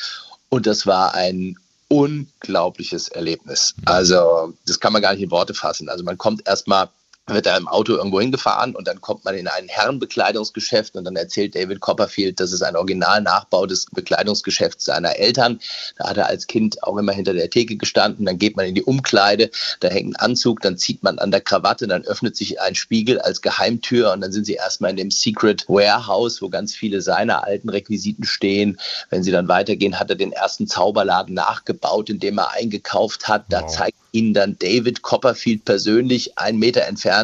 Und 0.50 0.68
das 0.68 0.86
war 0.86 1.14
ein 1.14 1.58
unglaubliches 1.90 3.10
Erlebnis. 3.10 3.76
Also 3.86 4.54
das 4.66 4.80
kann 4.80 4.94
man 4.94 5.02
gar 5.02 5.14
nicht 5.14 5.24
in 5.24 5.32
Worte 5.32 5.54
fassen. 5.54 5.90
Also 5.90 6.04
man 6.04 6.18
kommt 6.18 6.48
erstmal 6.48 6.90
wird 7.30 7.46
da 7.46 7.58
im 7.58 7.68
Auto 7.68 7.94
irgendwo 7.94 8.20
hingefahren 8.20 8.76
und 8.76 8.88
dann 8.88 9.02
kommt 9.02 9.26
man 9.26 9.36
in 9.36 9.48
ein 9.48 9.68
Herrenbekleidungsgeschäft 9.68 10.96
und 10.96 11.06
dann 11.06 11.16
erzählt 11.16 11.56
David 11.56 11.80
Copperfield, 11.80 12.40
das 12.40 12.52
ist 12.52 12.62
ein 12.62 12.76
Originalnachbau 12.76 13.66
des 13.66 13.86
Bekleidungsgeschäfts 13.92 14.86
seiner 14.86 15.18
Eltern. 15.18 15.60
Da 15.98 16.10
hat 16.10 16.18
er 16.18 16.28
als 16.28 16.48
Kind 16.48 16.84
auch 16.84 16.98
immer 16.98 17.12
hinter 17.12 17.34
der 17.34 17.50
Theke 17.50 17.76
gestanden. 17.76 18.26
Dann 18.26 18.38
geht 18.38 18.56
man 18.56 18.66
in 18.66 18.76
die 18.76 18.84
Umkleide, 18.84 19.50
da 19.80 19.90
hängt 19.90 20.14
ein 20.14 20.16
Anzug, 20.16 20.62
dann 20.62 20.78
zieht 20.78 21.04
man 21.04 21.20
an 21.20 21.32
der 21.32 21.42
Krawatte, 21.42 21.88
dann 21.88 22.04
öffnet 22.06 22.36
sich 22.36 22.60
ein 22.62 22.76
Spiegel 22.76 23.20
als 23.20 23.42
Geheimtür 23.42 24.14
und 24.14 24.22
dann 24.22 24.32
sind 24.32 24.46
sie 24.46 24.54
erstmal 24.54 24.92
in 24.92 24.98
dem 24.98 25.12
Secret 25.12 25.66
Warehouse, 25.68 26.42
wo 26.42 26.50
ganz 26.50 26.76
viele 26.76 27.02
seiner 27.02 27.46
alten 27.46 27.70
Requisiten 27.70 28.24
stehen. 28.24 28.80
Wenn 29.10 29.24
sie 29.24 29.32
dann 29.32 29.48
weitergehen, 29.48 30.00
hat 30.00 30.10
er 30.10 30.16
den 30.16 30.32
ersten 30.32 30.68
Zauberladen 30.68 31.34
nachgebaut, 31.34 32.10
in 32.10 32.20
dem 32.20 32.38
er 32.38 32.52
eingekauft 32.52 33.28
hat. 33.28 33.46
Da 33.50 33.62
wow. 33.62 33.72
zeigt 33.72 33.98
ihnen 34.12 34.34
dann 34.34 34.58
David 34.58 35.02
Copperfield 35.02 35.66
persönlich 35.66 36.38
einen 36.38 36.60
Meter 36.60 36.86
entfernt 36.86 37.19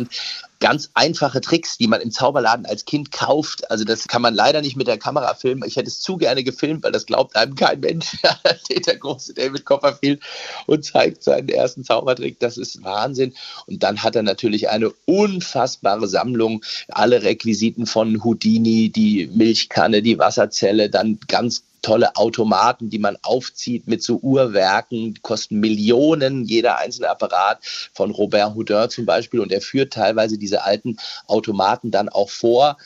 ganz 0.60 0.90
einfache 0.94 1.42
Tricks, 1.42 1.78
die 1.78 1.88
man 1.88 2.02
im 2.02 2.12
Zauberladen 2.12 2.66
als 2.66 2.86
Kind 2.86 3.12
kauft. 3.12 3.70
Also 3.70 3.84
das 3.84 4.08
kann 4.08 4.22
man 4.22 4.34
leider 4.34 4.62
nicht 4.62 4.76
mit 4.76 4.88
der 4.88 4.98
Kamera 4.98 5.34
filmen. 5.34 5.64
Ich 5.66 5.76
hätte 5.76 5.90
es 5.90 6.00
zu 6.00 6.18
gerne 6.18 6.44
gefilmt, 6.44 6.84
weil 6.84 6.92
das 6.92 7.06
glaubt 7.06 7.36
einem 7.36 7.56
kein 7.56 7.80
Mensch. 7.82 8.18
steht 8.64 8.88
der 8.88 8.98
große 8.98 9.34
David 9.34 9.66
Copperfield 9.66 10.22
und 10.66 10.84
zeigt 10.84 11.24
seinen 11.24 11.50
ersten 11.50 11.84
Zaubertrick. 11.84 12.40
Das 12.40 12.58
ist 12.58 12.84
Wahnsinn. 12.84 13.34
Und 13.68 13.84
dann 13.84 14.02
hat 14.02 14.16
er 14.16 14.24
natürlich 14.24 14.70
eine 14.70 14.92
unfassbare 15.06 16.08
Sammlung. 16.08 16.64
Alle 16.88 17.24
Requisiten 17.24 17.86
von 17.86 18.24
Houdini, 18.24 18.90
die 18.90 19.30
Milchkanne, 19.34 20.02
die 20.02 20.18
Wasserzelle, 20.18 20.90
dann 20.90 21.20
ganz 21.28 21.64
tolle 21.82 22.16
Automaten, 22.16 22.90
die 22.90 23.00
man 23.00 23.18
aufzieht 23.22 23.88
mit 23.88 24.04
so 24.04 24.18
Uhrwerken, 24.18 25.14
die 25.14 25.22
kosten 25.22 25.60
Millionen, 25.60 26.46
jeder 26.46 26.78
einzelne 26.78 27.10
Apparat 27.10 27.60
von 27.94 28.12
Robert 28.12 28.56
Houdin 28.56 28.90
zum 28.90 29.06
Beispiel. 29.06 29.40
Und 29.40 29.52
er 29.52 29.62
führt 29.62 29.94
teilweise 29.94 30.38
diese 30.38 30.64
alten 30.64 30.98
Automaten 31.28 31.92
dann 31.92 32.10
auch 32.10 32.30
vor. 32.30 32.78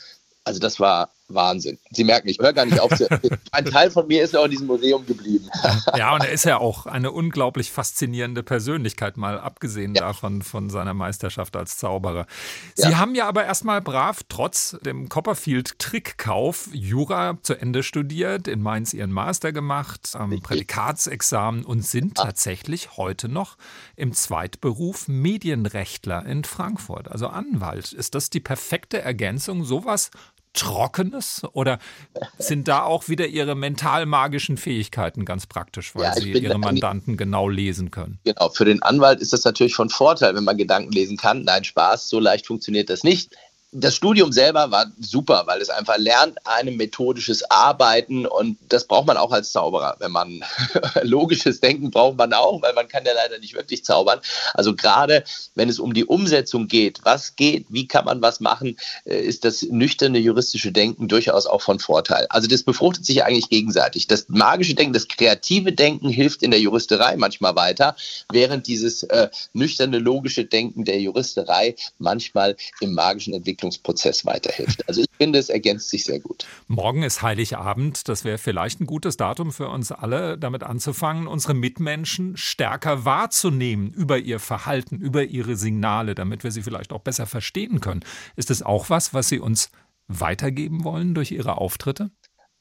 Also 0.44 0.60
das 0.60 0.80
war 0.80 1.10
Wahnsinn. 1.34 1.78
Sie 1.90 2.04
merken, 2.04 2.28
ich 2.28 2.38
höre 2.38 2.52
gar 2.52 2.66
nicht 2.66 2.80
auf. 2.80 2.90
Ein 3.52 3.64
Teil 3.64 3.90
von 3.90 4.06
mir 4.06 4.22
ist 4.22 4.36
auch 4.36 4.44
in 4.44 4.50
diesem 4.50 4.66
Museum 4.66 5.04
geblieben. 5.06 5.48
ja, 5.96 6.14
und 6.14 6.24
er 6.24 6.30
ist 6.30 6.44
ja 6.44 6.58
auch 6.58 6.86
eine 6.86 7.12
unglaublich 7.12 7.70
faszinierende 7.70 8.42
Persönlichkeit, 8.42 9.16
mal 9.16 9.38
abgesehen 9.38 9.94
ja. 9.94 10.02
davon 10.02 10.42
von 10.42 10.70
seiner 10.70 10.94
Meisterschaft 10.94 11.56
als 11.56 11.78
Zauberer. 11.78 12.26
Sie 12.74 12.90
ja. 12.90 12.98
haben 12.98 13.14
ja 13.14 13.26
aber 13.26 13.44
erstmal 13.44 13.80
brav, 13.80 14.20
trotz 14.28 14.76
dem 14.82 15.08
Copperfield-Trickkauf, 15.08 16.68
Jura 16.72 17.38
zu 17.42 17.54
Ende 17.54 17.82
studiert, 17.82 18.48
in 18.48 18.62
Mainz 18.62 18.92
ihren 18.92 19.12
Master 19.12 19.52
gemacht, 19.52 20.10
am 20.14 20.40
Prädikatsexamen 20.40 21.64
und 21.64 21.84
sind 21.84 22.18
ah. 22.18 22.24
tatsächlich 22.24 22.96
heute 22.96 23.28
noch 23.28 23.56
im 23.96 24.12
Zweitberuf 24.12 25.08
Medienrechtler 25.08 26.24
in 26.26 26.44
Frankfurt, 26.44 27.08
also 27.08 27.28
Anwalt. 27.28 27.92
Ist 27.92 28.14
das 28.14 28.30
die 28.30 28.40
perfekte 28.40 29.00
Ergänzung, 29.00 29.64
sowas 29.64 30.10
Trockenes? 30.52 31.42
Oder 31.52 31.78
sind 32.38 32.68
da 32.68 32.82
auch 32.82 33.08
wieder 33.08 33.26
Ihre 33.26 33.54
mental-magischen 33.54 34.56
Fähigkeiten 34.56 35.24
ganz 35.24 35.46
praktisch, 35.46 35.94
weil 35.94 36.04
ja, 36.04 36.14
Sie 36.14 36.32
Ihre 36.32 36.58
Mandanten 36.58 37.16
genau 37.16 37.48
lesen 37.48 37.90
können? 37.90 38.18
Genau, 38.24 38.48
für 38.50 38.64
den 38.64 38.82
Anwalt 38.82 39.20
ist 39.20 39.32
das 39.32 39.44
natürlich 39.44 39.74
von 39.74 39.88
Vorteil, 39.88 40.34
wenn 40.34 40.44
man 40.44 40.56
Gedanken 40.56 40.92
lesen 40.92 41.16
kann. 41.16 41.44
Nein, 41.44 41.64
Spaß, 41.64 42.08
so 42.08 42.20
leicht 42.20 42.46
funktioniert 42.46 42.90
das 42.90 43.04
nicht 43.04 43.34
das 43.72 43.94
Studium 43.94 44.32
selber 44.32 44.72
war 44.72 44.86
super, 44.98 45.44
weil 45.46 45.60
es 45.60 45.70
einfach 45.70 45.96
lernt 45.96 46.44
einem 46.44 46.76
methodisches 46.76 47.48
Arbeiten 47.50 48.26
und 48.26 48.58
das 48.68 48.84
braucht 48.86 49.06
man 49.06 49.16
auch 49.16 49.30
als 49.30 49.52
Zauberer. 49.52 49.94
Wenn 50.00 50.10
man 50.10 50.44
logisches 51.02 51.60
Denken 51.60 51.92
braucht 51.92 52.18
man 52.18 52.32
auch, 52.32 52.60
weil 52.62 52.72
man 52.74 52.88
kann 52.88 53.04
ja 53.04 53.12
leider 53.14 53.38
nicht 53.38 53.54
wirklich 53.54 53.84
zaubern. 53.84 54.20
Also 54.54 54.74
gerade 54.74 55.22
wenn 55.54 55.68
es 55.68 55.78
um 55.78 55.94
die 55.94 56.04
Umsetzung 56.04 56.66
geht, 56.66 57.00
was 57.04 57.36
geht, 57.36 57.66
wie 57.68 57.86
kann 57.86 58.06
man 58.06 58.20
was 58.22 58.40
machen, 58.40 58.76
äh, 59.04 59.20
ist 59.20 59.44
das 59.44 59.62
nüchterne 59.62 60.18
juristische 60.18 60.72
Denken 60.72 61.06
durchaus 61.06 61.46
auch 61.46 61.62
von 61.62 61.78
Vorteil. 61.78 62.26
Also 62.28 62.48
das 62.48 62.64
befruchtet 62.64 63.06
sich 63.06 63.22
eigentlich 63.22 63.50
gegenseitig. 63.50 64.08
Das 64.08 64.28
magische 64.28 64.74
Denken, 64.74 64.94
das 64.94 65.06
kreative 65.06 65.72
Denken 65.72 66.08
hilft 66.08 66.42
in 66.42 66.50
der 66.50 66.60
Juristerei 66.60 67.16
manchmal 67.16 67.54
weiter, 67.54 67.94
während 68.32 68.66
dieses 68.66 69.04
äh, 69.04 69.28
nüchterne 69.52 69.98
logische 69.98 70.44
Denken 70.44 70.84
der 70.84 71.00
Juristerei 71.00 71.76
manchmal 71.98 72.56
im 72.80 72.94
magischen 72.94 73.32
Entwicklung 73.32 73.59
Entwicklungsprozess 73.60 74.24
weiterhilft. 74.24 74.88
Also 74.88 75.02
ich 75.02 75.08
finde, 75.16 75.38
es 75.38 75.48
ergänzt 75.48 75.90
sich 75.90 76.04
sehr 76.04 76.20
gut. 76.20 76.46
Morgen 76.66 77.02
ist 77.02 77.22
Heiligabend. 77.22 78.08
Das 78.08 78.24
wäre 78.24 78.38
vielleicht 78.38 78.80
ein 78.80 78.86
gutes 78.86 79.16
Datum 79.16 79.52
für 79.52 79.68
uns 79.68 79.92
alle, 79.92 80.38
damit 80.38 80.62
anzufangen, 80.62 81.26
unsere 81.26 81.54
Mitmenschen 81.54 82.36
stärker 82.36 83.04
wahrzunehmen 83.04 83.92
über 83.92 84.18
ihr 84.18 84.40
Verhalten, 84.40 84.96
über 84.96 85.24
ihre 85.24 85.56
Signale, 85.56 86.14
damit 86.14 86.44
wir 86.44 86.50
sie 86.50 86.62
vielleicht 86.62 86.92
auch 86.92 87.00
besser 87.00 87.26
verstehen 87.26 87.80
können. 87.80 88.00
Ist 88.36 88.50
es 88.50 88.62
auch 88.62 88.90
was, 88.90 89.14
was 89.14 89.28
Sie 89.28 89.38
uns 89.38 89.70
weitergeben 90.08 90.84
wollen 90.84 91.14
durch 91.14 91.30
Ihre 91.30 91.58
Auftritte? 91.58 92.10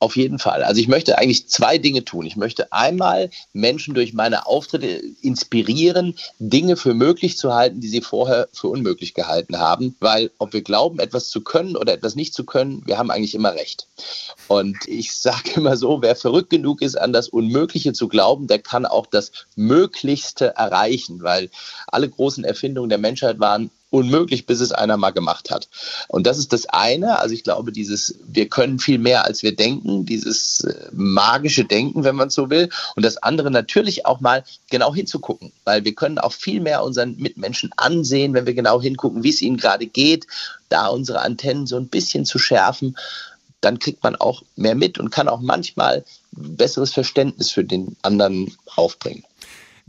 Auf 0.01 0.15
jeden 0.15 0.39
Fall. 0.39 0.63
Also 0.63 0.79
ich 0.79 0.87
möchte 0.87 1.17
eigentlich 1.17 1.49
zwei 1.49 1.77
Dinge 1.77 2.05
tun. 2.05 2.25
Ich 2.25 2.37
möchte 2.37 2.71
einmal 2.71 3.29
Menschen 3.51 3.93
durch 3.93 4.13
meine 4.13 4.45
Auftritte 4.45 4.87
inspirieren, 4.87 6.15
Dinge 6.39 6.77
für 6.77 6.93
möglich 6.93 7.37
zu 7.37 7.53
halten, 7.53 7.81
die 7.81 7.89
sie 7.89 7.99
vorher 7.99 8.47
für 8.53 8.69
unmöglich 8.69 9.13
gehalten 9.13 9.59
haben. 9.59 9.97
Weil 9.99 10.31
ob 10.37 10.53
wir 10.53 10.61
glauben, 10.61 10.99
etwas 10.99 11.27
zu 11.27 11.41
können 11.41 11.75
oder 11.75 11.91
etwas 11.91 12.15
nicht 12.15 12.33
zu 12.33 12.45
können, 12.45 12.81
wir 12.85 12.97
haben 12.97 13.11
eigentlich 13.11 13.35
immer 13.35 13.51
recht. 13.51 13.87
Und 14.47 14.77
ich 14.87 15.17
sage 15.17 15.51
immer 15.55 15.75
so, 15.75 16.01
wer 16.01 16.15
verrückt 16.15 16.49
genug 16.49 16.81
ist, 16.81 16.97
an 16.97 17.11
das 17.11 17.27
Unmögliche 17.27 17.91
zu 17.91 18.07
glauben, 18.07 18.47
der 18.47 18.59
kann 18.59 18.85
auch 18.85 19.05
das 19.05 19.33
Möglichste 19.57 20.55
erreichen. 20.55 21.23
Weil 21.23 21.49
alle 21.87 22.07
großen 22.07 22.45
Erfindungen 22.45 22.89
der 22.89 22.99
Menschheit 22.99 23.41
waren 23.41 23.69
unmöglich, 23.89 24.45
bis 24.45 24.59
es 24.59 24.71
einer 24.71 24.97
mal 24.97 25.11
gemacht 25.11 25.49
hat. 25.49 25.67
Und 26.07 26.27
das 26.27 26.37
ist 26.37 26.53
das 26.53 26.67
eine. 26.67 27.19
Also 27.19 27.33
ich 27.33 27.43
glaube, 27.43 27.71
dieses, 27.71 28.15
wir 28.27 28.47
können 28.47 28.79
viel 28.79 28.99
mehr, 28.99 29.25
als 29.25 29.41
wir 29.41 29.55
denken, 29.55 30.05
dieses 30.05 30.61
äh, 30.61 30.89
magische 30.91 31.65
Denken, 31.65 32.03
wenn 32.03 32.15
man 32.15 32.29
so 32.29 32.49
will. 32.49 32.69
Und 32.95 33.03
das 33.03 33.17
andere 33.17 33.49
natürlich 33.49 34.05
auch 34.05 34.19
mal 34.19 34.43
genau 34.69 34.93
hinzugucken, 34.93 35.51
weil 35.63 35.85
wir 35.85 35.95
können 35.95 36.19
auch 36.19 36.33
viel 36.33 36.61
mehr 36.61 36.83
unseren 36.83 37.17
Mitmenschen 37.17 37.71
ansehen, 37.77 38.33
wenn 38.33 38.45
wir 38.45 38.53
genau 38.53 38.81
hingucken, 38.81 39.23
wie 39.23 39.29
es 39.29 39.41
ihnen 39.41 39.57
gerade 39.57 39.87
geht, 39.87 40.27
da 40.69 40.87
unsere 40.87 41.21
Antennen 41.21 41.65
so 41.65 41.77
ein 41.77 41.87
bisschen 41.87 42.25
zu 42.25 42.37
schärfen. 42.37 42.95
Dann 43.61 43.79
kriegt 43.79 44.03
man 44.03 44.15
auch 44.15 44.43
mehr 44.55 44.75
mit 44.75 44.99
und 44.99 45.09
kann 45.09 45.27
auch 45.27 45.41
manchmal 45.41 46.05
besseres 46.31 46.93
Verständnis 46.93 47.51
für 47.51 47.63
den 47.63 47.97
anderen 48.03 48.55
aufbringen. 48.75 49.23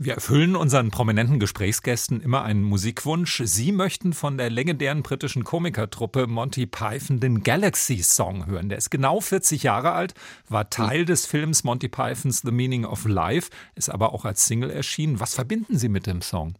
Wir 0.03 0.15
erfüllen 0.15 0.55
unseren 0.55 0.89
prominenten 0.89 1.39
Gesprächsgästen 1.39 2.21
immer 2.21 2.41
einen 2.41 2.63
Musikwunsch. 2.63 3.43
Sie 3.45 3.71
möchten 3.71 4.13
von 4.13 4.35
der 4.35 4.49
legendären 4.49 5.03
britischen 5.03 5.43
Komikertruppe 5.43 6.25
Monty 6.25 6.65
Python 6.65 7.19
den 7.19 7.43
Galaxy 7.43 8.01
Song 8.01 8.47
hören. 8.47 8.69
Der 8.69 8.79
ist 8.79 8.89
genau 8.89 9.19
40 9.19 9.61
Jahre 9.61 9.91
alt, 9.91 10.15
war 10.49 10.71
Teil 10.71 11.05
des 11.05 11.27
Films 11.27 11.63
Monty 11.63 11.87
Pythons 11.87 12.41
The 12.43 12.49
Meaning 12.49 12.83
of 12.83 13.05
Life, 13.05 13.51
ist 13.75 13.91
aber 13.91 14.11
auch 14.11 14.25
als 14.25 14.47
Single 14.47 14.71
erschienen. 14.71 15.19
Was 15.19 15.35
verbinden 15.35 15.77
Sie 15.77 15.87
mit 15.87 16.07
dem 16.07 16.23
Song? 16.23 16.55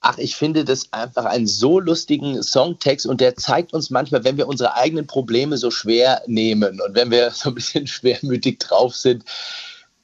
Ach, 0.00 0.16
ich 0.16 0.34
finde 0.34 0.64
das 0.64 0.90
einfach 0.94 1.26
einen 1.26 1.46
so 1.46 1.78
lustigen 1.78 2.42
Songtext 2.42 3.04
und 3.04 3.20
der 3.20 3.36
zeigt 3.36 3.74
uns 3.74 3.90
manchmal, 3.90 4.24
wenn 4.24 4.38
wir 4.38 4.48
unsere 4.48 4.74
eigenen 4.74 5.06
Probleme 5.06 5.58
so 5.58 5.70
schwer 5.70 6.22
nehmen 6.28 6.80
und 6.80 6.94
wenn 6.94 7.10
wir 7.10 7.30
so 7.34 7.50
ein 7.50 7.56
bisschen 7.56 7.86
schwermütig 7.86 8.58
drauf 8.58 8.96
sind, 8.96 9.22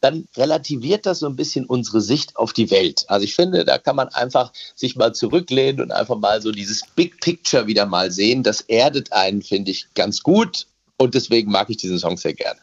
dann 0.02 0.26
relativiert 0.36 1.06
das 1.06 1.20
so 1.20 1.26
ein 1.26 1.36
bisschen 1.36 1.64
unsere 1.64 2.00
Sicht 2.00 2.36
auf 2.36 2.52
die 2.52 2.70
Welt. 2.70 3.04
Also 3.06 3.24
ich 3.24 3.36
finde, 3.36 3.64
da 3.64 3.78
kann 3.78 3.96
man 3.96 4.08
einfach 4.08 4.52
sich 4.74 4.96
mal 4.96 5.14
zurücklehnen 5.14 5.80
und 5.80 5.92
einfach 5.92 6.18
mal 6.18 6.42
so 6.42 6.50
dieses 6.50 6.82
Big 6.96 7.20
Picture 7.20 7.68
wieder 7.68 7.86
mal 7.86 8.10
sehen. 8.10 8.42
Das 8.42 8.62
erdet 8.62 9.12
einen, 9.12 9.42
finde 9.42 9.70
ich, 9.70 9.86
ganz 9.94 10.22
gut. 10.22 10.66
Und 10.98 11.14
deswegen 11.14 11.52
mag 11.52 11.70
ich 11.70 11.76
diesen 11.76 12.00
Song 12.00 12.16
sehr 12.16 12.34
gerne. 12.34 12.58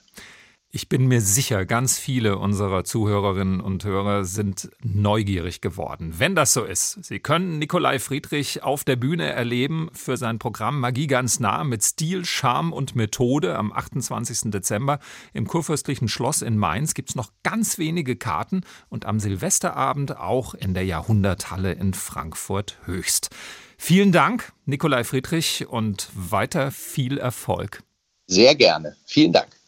Ich 0.71 0.87
bin 0.87 1.07
mir 1.07 1.19
sicher, 1.19 1.65
ganz 1.65 1.97
viele 1.97 2.37
unserer 2.37 2.83
Zuhörerinnen 2.83 3.59
und 3.59 3.83
Hörer 3.83 4.23
sind 4.23 4.69
neugierig 4.83 5.61
geworden. 5.61 6.13
Wenn 6.19 6.35
das 6.35 6.53
so 6.53 6.63
ist, 6.63 7.03
Sie 7.03 7.19
können 7.19 7.57
Nikolai 7.57 7.97
Friedrich 7.97 8.61
auf 8.61 8.83
der 8.83 8.95
Bühne 8.95 9.31
erleben 9.31 9.89
für 9.93 10.15
sein 10.15 10.37
Programm 10.37 10.79
Magie 10.79 11.07
ganz 11.07 11.39
nah 11.39 11.63
mit 11.63 11.83
Stil, 11.83 12.23
Charme 12.23 12.71
und 12.71 12.95
Methode 12.95 13.57
am 13.57 13.73
28. 13.73 14.51
Dezember 14.51 14.99
im 15.33 15.47
Kurfürstlichen 15.47 16.07
Schloss 16.07 16.43
in 16.43 16.55
Mainz. 16.55 16.93
Gibt 16.93 17.09
es 17.09 17.15
noch 17.15 17.31
ganz 17.41 17.79
wenige 17.79 18.15
Karten 18.15 18.61
und 18.89 19.05
am 19.07 19.19
Silvesterabend 19.19 20.17
auch 20.17 20.53
in 20.53 20.75
der 20.75 20.85
Jahrhunderthalle 20.85 21.71
in 21.71 21.95
Frankfurt 21.95 22.77
Höchst. 22.85 23.31
Vielen 23.79 24.11
Dank, 24.11 24.53
Nikolai 24.65 25.03
Friedrich, 25.03 25.67
und 25.67 26.09
weiter 26.13 26.69
viel 26.69 27.17
Erfolg. 27.17 27.81
Sehr 28.27 28.53
gerne. 28.53 28.95
Vielen 29.07 29.33
Dank. 29.33 29.58